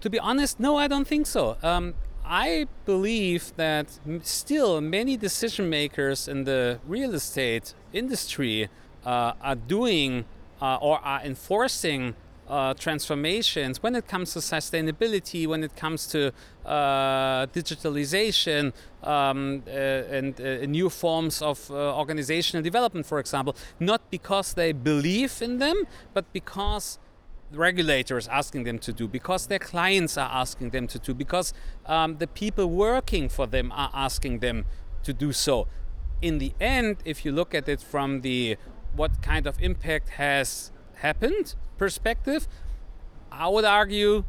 to 0.00 0.10
be 0.10 0.18
honest, 0.18 0.58
no, 0.58 0.76
I 0.76 0.88
don't 0.88 1.06
think 1.06 1.26
so. 1.26 1.56
Um, 1.62 1.94
I 2.24 2.66
believe 2.84 3.52
that 3.56 3.98
still 4.22 4.80
many 4.80 5.16
decision 5.16 5.68
makers 5.68 6.28
in 6.28 6.44
the 6.44 6.80
real 6.86 7.14
estate 7.14 7.74
industry 7.92 8.68
uh, 9.04 9.32
are 9.40 9.56
doing 9.56 10.24
uh, 10.60 10.76
or 10.80 10.98
are 11.00 11.20
enforcing 11.22 12.14
uh, 12.48 12.74
transformations 12.74 13.82
when 13.82 13.94
it 13.94 14.06
comes 14.06 14.32
to 14.32 14.40
sustainability, 14.40 15.46
when 15.46 15.62
it 15.62 15.74
comes 15.76 16.06
to 16.08 16.32
uh, 16.66 17.46
digitalization 17.46 18.72
um, 19.02 19.62
uh, 19.66 19.70
and 19.70 20.40
uh, 20.40 20.66
new 20.66 20.90
forms 20.90 21.40
of 21.42 21.70
uh, 21.70 21.96
organizational 21.96 22.62
development, 22.62 23.06
for 23.06 23.18
example, 23.18 23.56
not 23.80 24.10
because 24.10 24.54
they 24.54 24.72
believe 24.72 25.40
in 25.40 25.58
them, 25.58 25.84
but 26.14 26.30
because 26.32 26.98
regulators 27.52 28.26
regulator 28.26 28.38
asking 28.38 28.64
them 28.64 28.78
to 28.78 28.92
do, 28.92 29.06
because 29.06 29.46
their 29.46 29.58
clients 29.58 30.16
are 30.16 30.30
asking 30.32 30.70
them 30.70 30.86
to 30.86 30.98
do, 30.98 31.14
because 31.14 31.52
um, 31.86 32.16
the 32.18 32.26
people 32.26 32.66
working 32.66 33.28
for 33.28 33.46
them 33.46 33.70
are 33.72 33.90
asking 33.92 34.38
them 34.38 34.64
to 35.02 35.12
do 35.12 35.32
so. 35.32 35.66
In 36.20 36.38
the 36.38 36.52
end, 36.60 36.98
if 37.04 37.24
you 37.24 37.32
look 37.32 37.54
at 37.54 37.68
it 37.68 37.80
from 37.80 38.22
the 38.22 38.56
what 38.94 39.22
kind 39.22 39.46
of 39.46 39.60
impact 39.60 40.10
has 40.10 40.70
happened 40.96 41.54
perspective, 41.86 42.46
I 43.44 43.48
would 43.48 43.64
argue 43.64 44.22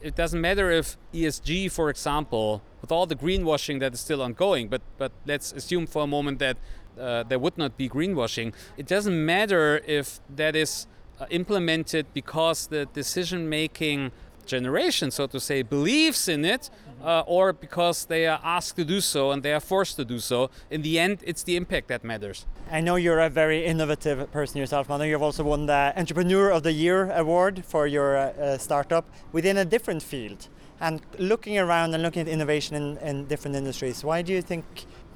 it 0.00 0.14
doesn't 0.14 0.40
matter 0.40 0.70
if 0.70 0.86
ESG, 1.12 1.68
for 1.78 1.90
example, 1.90 2.62
with 2.80 2.92
all 2.92 3.06
the 3.12 3.16
greenwashing 3.24 3.80
that 3.80 3.92
is 3.96 4.00
still 4.06 4.22
ongoing, 4.22 4.68
but 4.68 4.82
but 5.02 5.10
let's 5.26 5.48
assume 5.60 5.84
for 5.92 6.02
a 6.04 6.10
moment 6.16 6.38
that 6.38 6.56
uh, 6.56 7.24
there 7.28 7.40
would 7.44 7.58
not 7.58 7.72
be 7.82 7.86
greenwashing. 7.96 8.48
It 8.76 8.86
doesn't 8.94 9.18
matter 9.34 9.64
if 9.98 10.06
that 10.40 10.54
is 10.54 10.72
uh, 11.18 11.26
implemented 11.40 12.04
because 12.20 12.58
the 12.74 12.82
decision-making 13.00 14.00
generation, 14.46 15.10
so 15.10 15.26
to 15.34 15.38
say, 15.48 15.62
believes 15.62 16.28
in 16.34 16.44
it, 16.44 16.70
uh, 17.02 17.22
or 17.26 17.52
because 17.52 18.06
they 18.06 18.26
are 18.26 18.40
asked 18.42 18.76
to 18.76 18.84
do 18.84 19.00
so 19.00 19.30
and 19.30 19.42
they 19.42 19.52
are 19.52 19.60
forced 19.60 19.96
to 19.96 20.04
do 20.04 20.18
so. 20.18 20.50
In 20.70 20.82
the 20.82 20.98
end, 20.98 21.18
it's 21.24 21.42
the 21.42 21.56
impact 21.56 21.88
that 21.88 22.04
matters. 22.04 22.46
I 22.70 22.80
know 22.80 22.96
you're 22.96 23.20
a 23.20 23.30
very 23.30 23.64
innovative 23.64 24.30
person 24.32 24.58
yourself, 24.58 24.88
Manu. 24.88 25.04
You've 25.04 25.22
also 25.22 25.44
won 25.44 25.66
the 25.66 25.92
Entrepreneur 25.96 26.50
of 26.50 26.62
the 26.62 26.72
Year 26.72 27.10
award 27.12 27.64
for 27.64 27.86
your 27.86 28.16
uh, 28.16 28.20
uh, 28.20 28.58
startup 28.58 29.06
within 29.32 29.56
a 29.56 29.64
different 29.64 30.02
field. 30.02 30.48
And 30.80 31.02
looking 31.18 31.58
around 31.58 31.92
and 31.94 32.02
looking 32.02 32.22
at 32.22 32.28
innovation 32.28 32.74
in, 32.76 32.96
in 32.98 33.26
different 33.26 33.56
industries, 33.56 34.02
why 34.02 34.22
do 34.22 34.32
you 34.32 34.40
think 34.40 34.64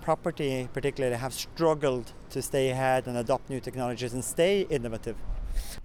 property, 0.03 0.69
particularly, 0.75 1.17
have 1.17 1.33
struggled 1.33 2.13
to 2.31 2.43
stay 2.43 2.69
ahead 2.71 3.07
and 3.07 3.17
adopt 3.17 3.49
new 3.49 3.61
technologies 3.61 4.13
and 4.13 4.23
stay 4.23 4.63
innovative? 4.69 5.17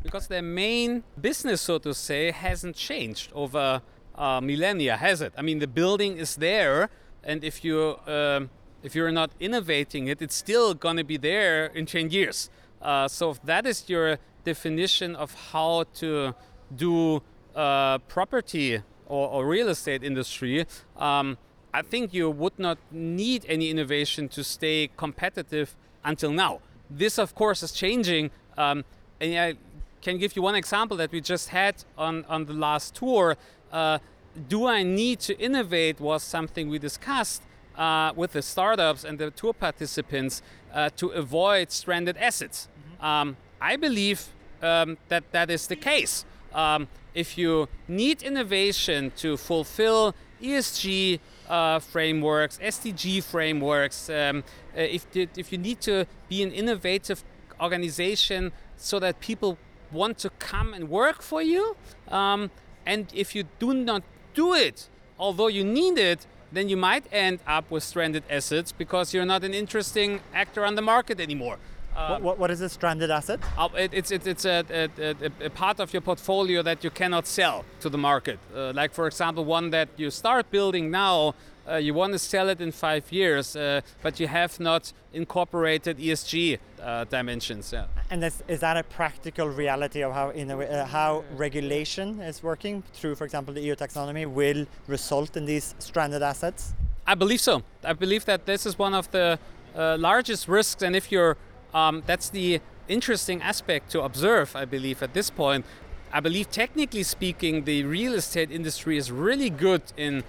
because 0.01 0.27
their 0.27 0.41
main 0.41 1.03
business, 1.19 1.61
so 1.61 1.77
to 1.79 1.93
say, 1.93 2.31
hasn't 2.31 2.75
changed 2.75 3.31
over 3.33 3.81
uh, 4.19 4.39
millennia, 4.41 4.97
has 4.97 5.21
it? 5.21 5.33
I 5.35 5.41
mean, 5.41 5.59
the 5.59 5.67
building 5.67 6.17
is 6.17 6.35
there, 6.35 6.89
and 7.23 7.43
if 7.43 7.63
you 7.63 7.97
um, 8.05 8.51
if 8.83 8.93
you're 8.93 9.11
not 9.11 9.31
innovating 9.39 10.07
it, 10.07 10.21
it's 10.21 10.35
still 10.35 10.73
gonna 10.73 11.03
be 11.03 11.17
there 11.17 11.65
in 11.67 11.85
10 11.85 12.11
years. 12.11 12.49
Uh, 12.81 13.07
so 13.07 13.31
if 13.31 13.41
that 13.43 13.65
is 13.65 13.89
your 13.89 14.17
definition 14.43 15.15
of 15.15 15.33
how 15.51 15.83
to 15.95 16.33
do 16.75 17.21
uh, 17.55 17.97
property 18.07 18.81
or, 19.05 19.27
or 19.29 19.45
real 19.45 19.69
estate 19.69 20.03
industry. 20.03 20.65
Um, 20.97 21.37
I 21.73 21.81
think 21.81 22.13
you 22.13 22.29
would 22.29 22.57
not 22.57 22.77
need 22.91 23.45
any 23.47 23.69
innovation 23.69 24.29
to 24.29 24.43
stay 24.43 24.89
competitive 24.97 25.75
until 26.03 26.31
now. 26.31 26.61
This, 26.89 27.19
of 27.19 27.35
course, 27.35 27.61
is 27.61 27.71
changing. 27.71 28.31
Um, 28.57 28.85
and 29.19 29.37
I 29.37 29.55
can 30.01 30.17
give 30.17 30.35
you 30.35 30.41
one 30.41 30.55
example 30.55 30.97
that 30.97 31.11
we 31.11 31.21
just 31.21 31.49
had 31.49 31.83
on, 31.97 32.25
on 32.25 32.45
the 32.45 32.53
last 32.53 32.95
tour. 32.95 33.37
Uh, 33.71 33.99
do 34.47 34.67
I 34.67 34.83
need 34.83 35.19
to 35.21 35.37
innovate 35.39 35.99
was 35.99 36.23
something 36.23 36.69
we 36.69 36.79
discussed 36.79 37.43
uh, 37.75 38.11
with 38.15 38.33
the 38.33 38.41
startups 38.41 39.03
and 39.03 39.17
the 39.17 39.31
tour 39.31 39.53
participants 39.53 40.41
uh, 40.73 40.89
to 40.97 41.07
avoid 41.09 41.71
stranded 41.71 42.17
assets. 42.17 42.67
Um, 42.99 43.37
I 43.61 43.75
believe 43.75 44.27
um, 44.61 44.97
that 45.07 45.31
that 45.31 45.49
is 45.49 45.67
the 45.67 45.75
case. 45.75 46.25
Um, 46.53 46.87
if 47.13 47.37
you 47.37 47.67
need 47.87 48.21
innovation 48.21 49.11
to 49.17 49.37
fulfill 49.37 50.13
ESG 50.41 51.19
uh, 51.49 51.79
frameworks, 51.79 52.59
SDG 52.59 53.23
frameworks, 53.23 54.09
um, 54.09 54.43
uh, 54.77 54.81
if, 54.81 55.07
if 55.13 55.51
you 55.51 55.57
need 55.57 55.81
to 55.81 56.05
be 56.27 56.43
an 56.43 56.51
innovative 56.51 57.23
organization 57.61 58.51
so 58.77 58.99
that 58.99 59.19
people 59.19 59.57
want 59.91 60.17
to 60.19 60.29
come 60.39 60.73
and 60.73 60.89
work 60.89 61.21
for 61.21 61.41
you, 61.41 61.75
um, 62.09 62.51
and 62.85 63.07
if 63.13 63.35
you 63.35 63.43
do 63.59 63.73
not 63.73 64.03
do 64.33 64.53
it, 64.53 64.89
although 65.17 65.47
you 65.47 65.63
need 65.63 65.97
it, 65.97 66.25
then 66.51 66.69
you 66.69 66.77
might 66.77 67.05
end 67.11 67.39
up 67.45 67.69
with 67.69 67.83
stranded 67.83 68.23
assets 68.29 68.71
because 68.71 69.13
you're 69.13 69.25
not 69.25 69.43
an 69.43 69.53
interesting 69.53 70.21
actor 70.33 70.65
on 70.65 70.75
the 70.75 70.81
market 70.81 71.19
anymore. 71.19 71.57
what, 71.95 72.21
what, 72.21 72.39
what 72.39 72.51
is 72.51 72.61
a 72.61 72.69
stranded 72.69 73.11
asset? 73.11 73.39
Uh, 73.57 73.67
it, 73.77 73.93
it's 73.93 74.11
it, 74.11 74.25
it's 74.25 74.45
a, 74.45 74.63
a, 74.69 74.89
a, 75.11 75.45
a 75.45 75.49
part 75.49 75.79
of 75.79 75.91
your 75.93 76.01
portfolio 76.01 76.61
that 76.61 76.83
you 76.83 76.89
cannot 76.89 77.27
sell 77.27 77.65
to 77.81 77.89
the 77.89 77.97
market. 77.97 78.39
Uh, 78.55 78.71
like 78.73 78.93
for 78.93 79.05
example, 79.07 79.43
one 79.43 79.69
that 79.71 79.89
you 79.97 80.09
start 80.09 80.49
building 80.49 80.89
now, 80.89 81.35
uh, 81.69 81.75
you 81.75 81.93
want 81.93 82.13
to 82.13 82.19
sell 82.19 82.49
it 82.49 82.61
in 82.61 82.71
five 82.71 83.11
years, 83.11 83.55
uh, 83.55 83.81
but 84.01 84.19
you 84.19 84.27
have 84.27 84.59
not 84.59 84.91
incorporated 85.13 85.97
ESG 85.97 86.59
uh, 86.81 87.03
dimensions. 87.05 87.71
Yeah. 87.71 87.85
And 88.09 88.23
is, 88.23 88.43
is 88.47 88.59
that 88.61 88.77
a 88.77 88.83
practical 88.83 89.47
reality 89.47 90.01
of 90.03 90.13
how 90.13 90.31
inno- 90.31 90.71
uh, 90.71 90.85
how 90.85 91.23
regulation 91.35 92.19
is 92.21 92.41
working 92.41 92.83
through, 92.93 93.15
for 93.15 93.25
example, 93.25 93.53
the 93.53 93.61
EU 93.61 93.75
taxonomy 93.75 94.25
will 94.25 94.65
result 94.87 95.37
in 95.37 95.45
these 95.45 95.75
stranded 95.79 96.23
assets? 96.23 96.73
I 97.05 97.15
believe 97.15 97.41
so. 97.41 97.63
I 97.83 97.93
believe 97.93 98.25
that 98.25 98.45
this 98.45 98.65
is 98.65 98.77
one 98.77 98.93
of 98.93 99.09
the 99.11 99.39
uh, 99.75 99.97
largest 99.99 100.47
risks, 100.47 100.81
and 100.81 100.95
if 100.95 101.11
you're, 101.11 101.37
um, 101.73 102.03
that's 102.05 102.29
the 102.29 102.61
interesting 102.87 103.41
aspect 103.41 103.91
to 103.91 104.01
observe. 104.01 104.55
I 104.55 104.65
believe 104.65 105.03
at 105.03 105.13
this 105.13 105.29
point, 105.29 105.65
I 106.11 106.19
believe 106.19 106.49
technically 106.49 107.03
speaking, 107.03 107.65
the 107.65 107.83
real 107.83 108.15
estate 108.15 108.51
industry 108.51 108.97
is 108.97 109.11
really 109.11 109.51
good 109.51 109.83
in 109.95 110.23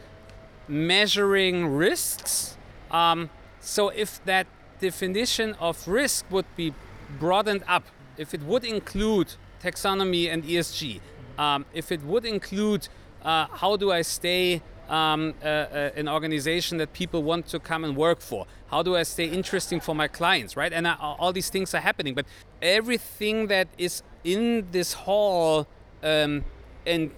measuring 0.71 1.67
risks. 1.67 2.57
Um, 2.91 3.31
so 3.61 3.89
if 3.89 4.25
that 4.25 4.47
definition 4.81 5.55
of 5.61 5.87
risk 5.87 6.25
would 6.31 6.47
be 6.57 6.73
broadened 7.19 7.65
up, 7.69 7.85
if 8.17 8.33
it 8.33 8.43
would 8.43 8.65
include 8.65 9.35
taxonomy 9.63 10.33
and 10.33 10.45
ESG, 10.45 11.01
um, 11.39 11.67
if 11.75 11.93
it 11.93 12.03
would 12.03 12.25
include 12.25 12.89
uh, 13.23 13.47
how 13.47 13.77
do 13.77 13.93
I 13.93 14.03
stay 14.03 14.63
um, 14.89 15.35
uh, 15.43 15.47
uh, 15.47 15.91
an 15.97 16.09
organization 16.09 16.79
that 16.79 16.93
people 16.93 17.23
want 17.23 17.47
to 17.49 17.59
come 17.59 17.85
and 17.85 17.97
work 17.97 18.21
for? 18.21 18.47
How 18.71 18.83
do 18.83 18.97
I 18.97 19.03
stay 19.03 19.27
interesting 19.27 19.81
for 19.81 19.95
my 19.95 20.09
clients, 20.09 20.57
right? 20.57 20.73
And 20.73 20.87
uh, 20.87 20.97
all 21.01 21.33
these 21.33 21.51
things 21.51 21.75
are 21.75 21.81
happening, 21.81 22.15
but 22.15 22.27
everything 22.63 23.49
that 23.49 23.69
is 23.79 24.03
in 24.25 24.69
this 24.71 24.93
hall 24.93 25.67
um, 26.03 26.45
and 26.87 27.11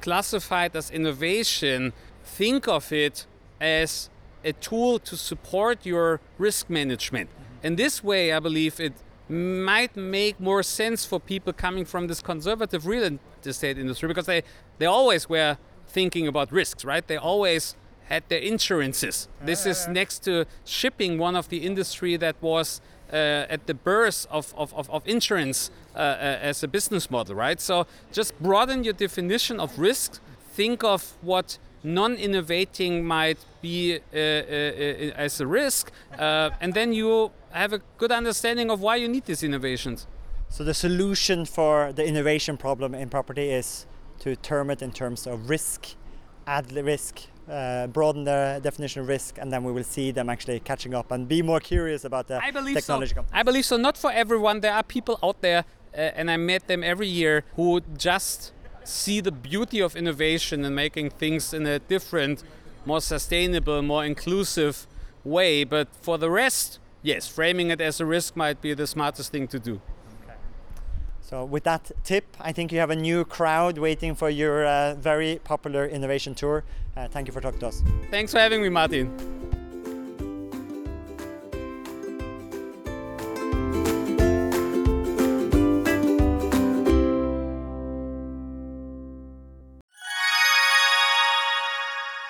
classified 0.00 0.74
as 0.76 0.90
innovation, 0.90 1.92
think 2.28 2.68
of 2.68 2.92
it 2.92 3.26
as 3.60 4.10
a 4.44 4.52
tool 4.52 4.98
to 5.00 5.16
support 5.16 5.84
your 5.84 6.20
risk 6.38 6.70
management. 6.70 7.28
In 7.62 7.76
this 7.76 8.04
way, 8.04 8.32
I 8.32 8.38
believe 8.38 8.78
it 8.78 8.94
might 9.28 9.96
make 9.96 10.40
more 10.40 10.62
sense 10.62 11.04
for 11.04 11.18
people 11.20 11.52
coming 11.52 11.84
from 11.84 12.06
this 12.06 12.22
conservative 12.22 12.86
real 12.86 13.18
estate 13.44 13.78
industry 13.78 14.08
because 14.08 14.26
they, 14.26 14.42
they 14.78 14.86
always 14.86 15.28
were 15.28 15.58
thinking 15.86 16.26
about 16.28 16.52
risks, 16.52 16.84
right? 16.84 17.06
They 17.06 17.16
always 17.16 17.76
had 18.08 18.22
their 18.28 18.40
insurances. 18.40 19.28
This 19.44 19.66
is 19.66 19.86
next 19.88 20.20
to 20.20 20.46
shipping 20.64 21.18
one 21.18 21.36
of 21.36 21.48
the 21.48 21.58
industry 21.58 22.16
that 22.16 22.36
was 22.40 22.80
uh, 23.12 23.54
at 23.54 23.66
the 23.66 23.74
birth 23.74 24.26
of, 24.30 24.54
of, 24.56 24.72
of, 24.74 24.88
of 24.90 25.02
insurance 25.06 25.70
uh, 25.94 25.98
uh, 25.98 26.48
as 26.50 26.62
a 26.62 26.68
business 26.68 27.10
model, 27.10 27.34
right? 27.34 27.60
So 27.60 27.86
just 28.12 28.38
broaden 28.40 28.84
your 28.84 28.94
definition 28.94 29.60
of 29.60 29.78
risk. 29.78 30.20
Think 30.52 30.84
of 30.84 31.16
what 31.20 31.58
non-innovating 31.82 33.04
might 33.04 33.38
be 33.62 33.96
uh, 33.96 34.16
uh, 34.16 34.18
uh, 34.18 35.24
as 35.24 35.40
a 35.40 35.46
risk, 35.46 35.90
uh, 36.18 36.50
and 36.60 36.74
then 36.74 36.92
you 36.92 37.30
have 37.50 37.72
a 37.72 37.80
good 37.96 38.12
understanding 38.12 38.70
of 38.70 38.80
why 38.80 38.96
you 38.96 39.08
need 39.08 39.24
these 39.24 39.42
innovations. 39.42 40.06
So 40.48 40.64
the 40.64 40.74
solution 40.74 41.44
for 41.44 41.92
the 41.92 42.06
innovation 42.06 42.56
problem 42.56 42.94
in 42.94 43.08
property 43.10 43.50
is 43.50 43.86
to 44.20 44.34
term 44.36 44.70
it 44.70 44.82
in 44.82 44.92
terms 44.92 45.26
of 45.26 45.50
risk, 45.50 45.94
add 46.46 46.66
the 46.70 46.82
risk, 46.82 47.20
uh, 47.50 47.86
broaden 47.86 48.24
the 48.24 48.60
definition 48.62 49.02
of 49.02 49.08
risk, 49.08 49.38
and 49.38 49.52
then 49.52 49.64
we 49.64 49.72
will 49.72 49.84
see 49.84 50.10
them 50.10 50.28
actually 50.28 50.60
catching 50.60 50.94
up 50.94 51.10
and 51.12 51.28
be 51.28 51.42
more 51.42 51.60
curious 51.60 52.04
about 52.04 52.26
the 52.28 52.42
I 52.42 52.50
believe 52.50 52.76
technology. 52.76 53.14
so. 53.14 53.24
I 53.32 53.42
believe 53.42 53.64
so. 53.64 53.76
Not 53.76 53.96
for 53.96 54.10
everyone. 54.10 54.60
There 54.60 54.72
are 54.72 54.82
people 54.82 55.18
out 55.22 55.40
there, 55.40 55.64
uh, 55.94 55.96
and 55.96 56.30
I 56.30 56.36
met 56.36 56.66
them 56.66 56.82
every 56.82 57.08
year, 57.08 57.44
who 57.56 57.80
just 57.96 58.52
see 58.88 59.20
the 59.20 59.32
beauty 59.32 59.80
of 59.80 59.94
innovation 59.94 60.64
and 60.64 60.74
making 60.74 61.10
things 61.10 61.52
in 61.52 61.66
a 61.66 61.78
different, 61.78 62.42
more 62.86 63.00
sustainable, 63.00 63.82
more 63.82 64.04
inclusive 64.04 64.86
way. 65.24 65.64
But 65.64 65.88
for 66.00 66.18
the 66.18 66.30
rest, 66.30 66.78
yes, 67.02 67.28
framing 67.28 67.70
it 67.70 67.80
as 67.80 68.00
a 68.00 68.06
risk 68.06 68.36
might 68.36 68.60
be 68.60 68.74
the 68.74 68.86
smartest 68.86 69.30
thing 69.30 69.46
to 69.48 69.58
do. 69.58 69.80
So 71.20 71.44
with 71.44 71.64
that 71.64 71.90
tip, 72.04 72.24
I 72.40 72.52
think 72.52 72.72
you 72.72 72.78
have 72.78 72.88
a 72.88 72.96
new 72.96 73.24
crowd 73.26 73.76
waiting 73.76 74.14
for 74.14 74.30
your 74.30 74.64
uh, 74.64 74.94
very 74.94 75.40
popular 75.44 75.84
innovation 75.86 76.34
tour. 76.34 76.64
Uh, 76.96 77.06
thank 77.08 77.26
you 77.26 77.34
for 77.34 77.42
talking 77.42 77.60
to 77.60 77.66
us. 77.66 77.82
Thanks 78.10 78.32
for 78.32 78.38
having 78.38 78.62
me, 78.62 78.70
Martin. 78.70 79.47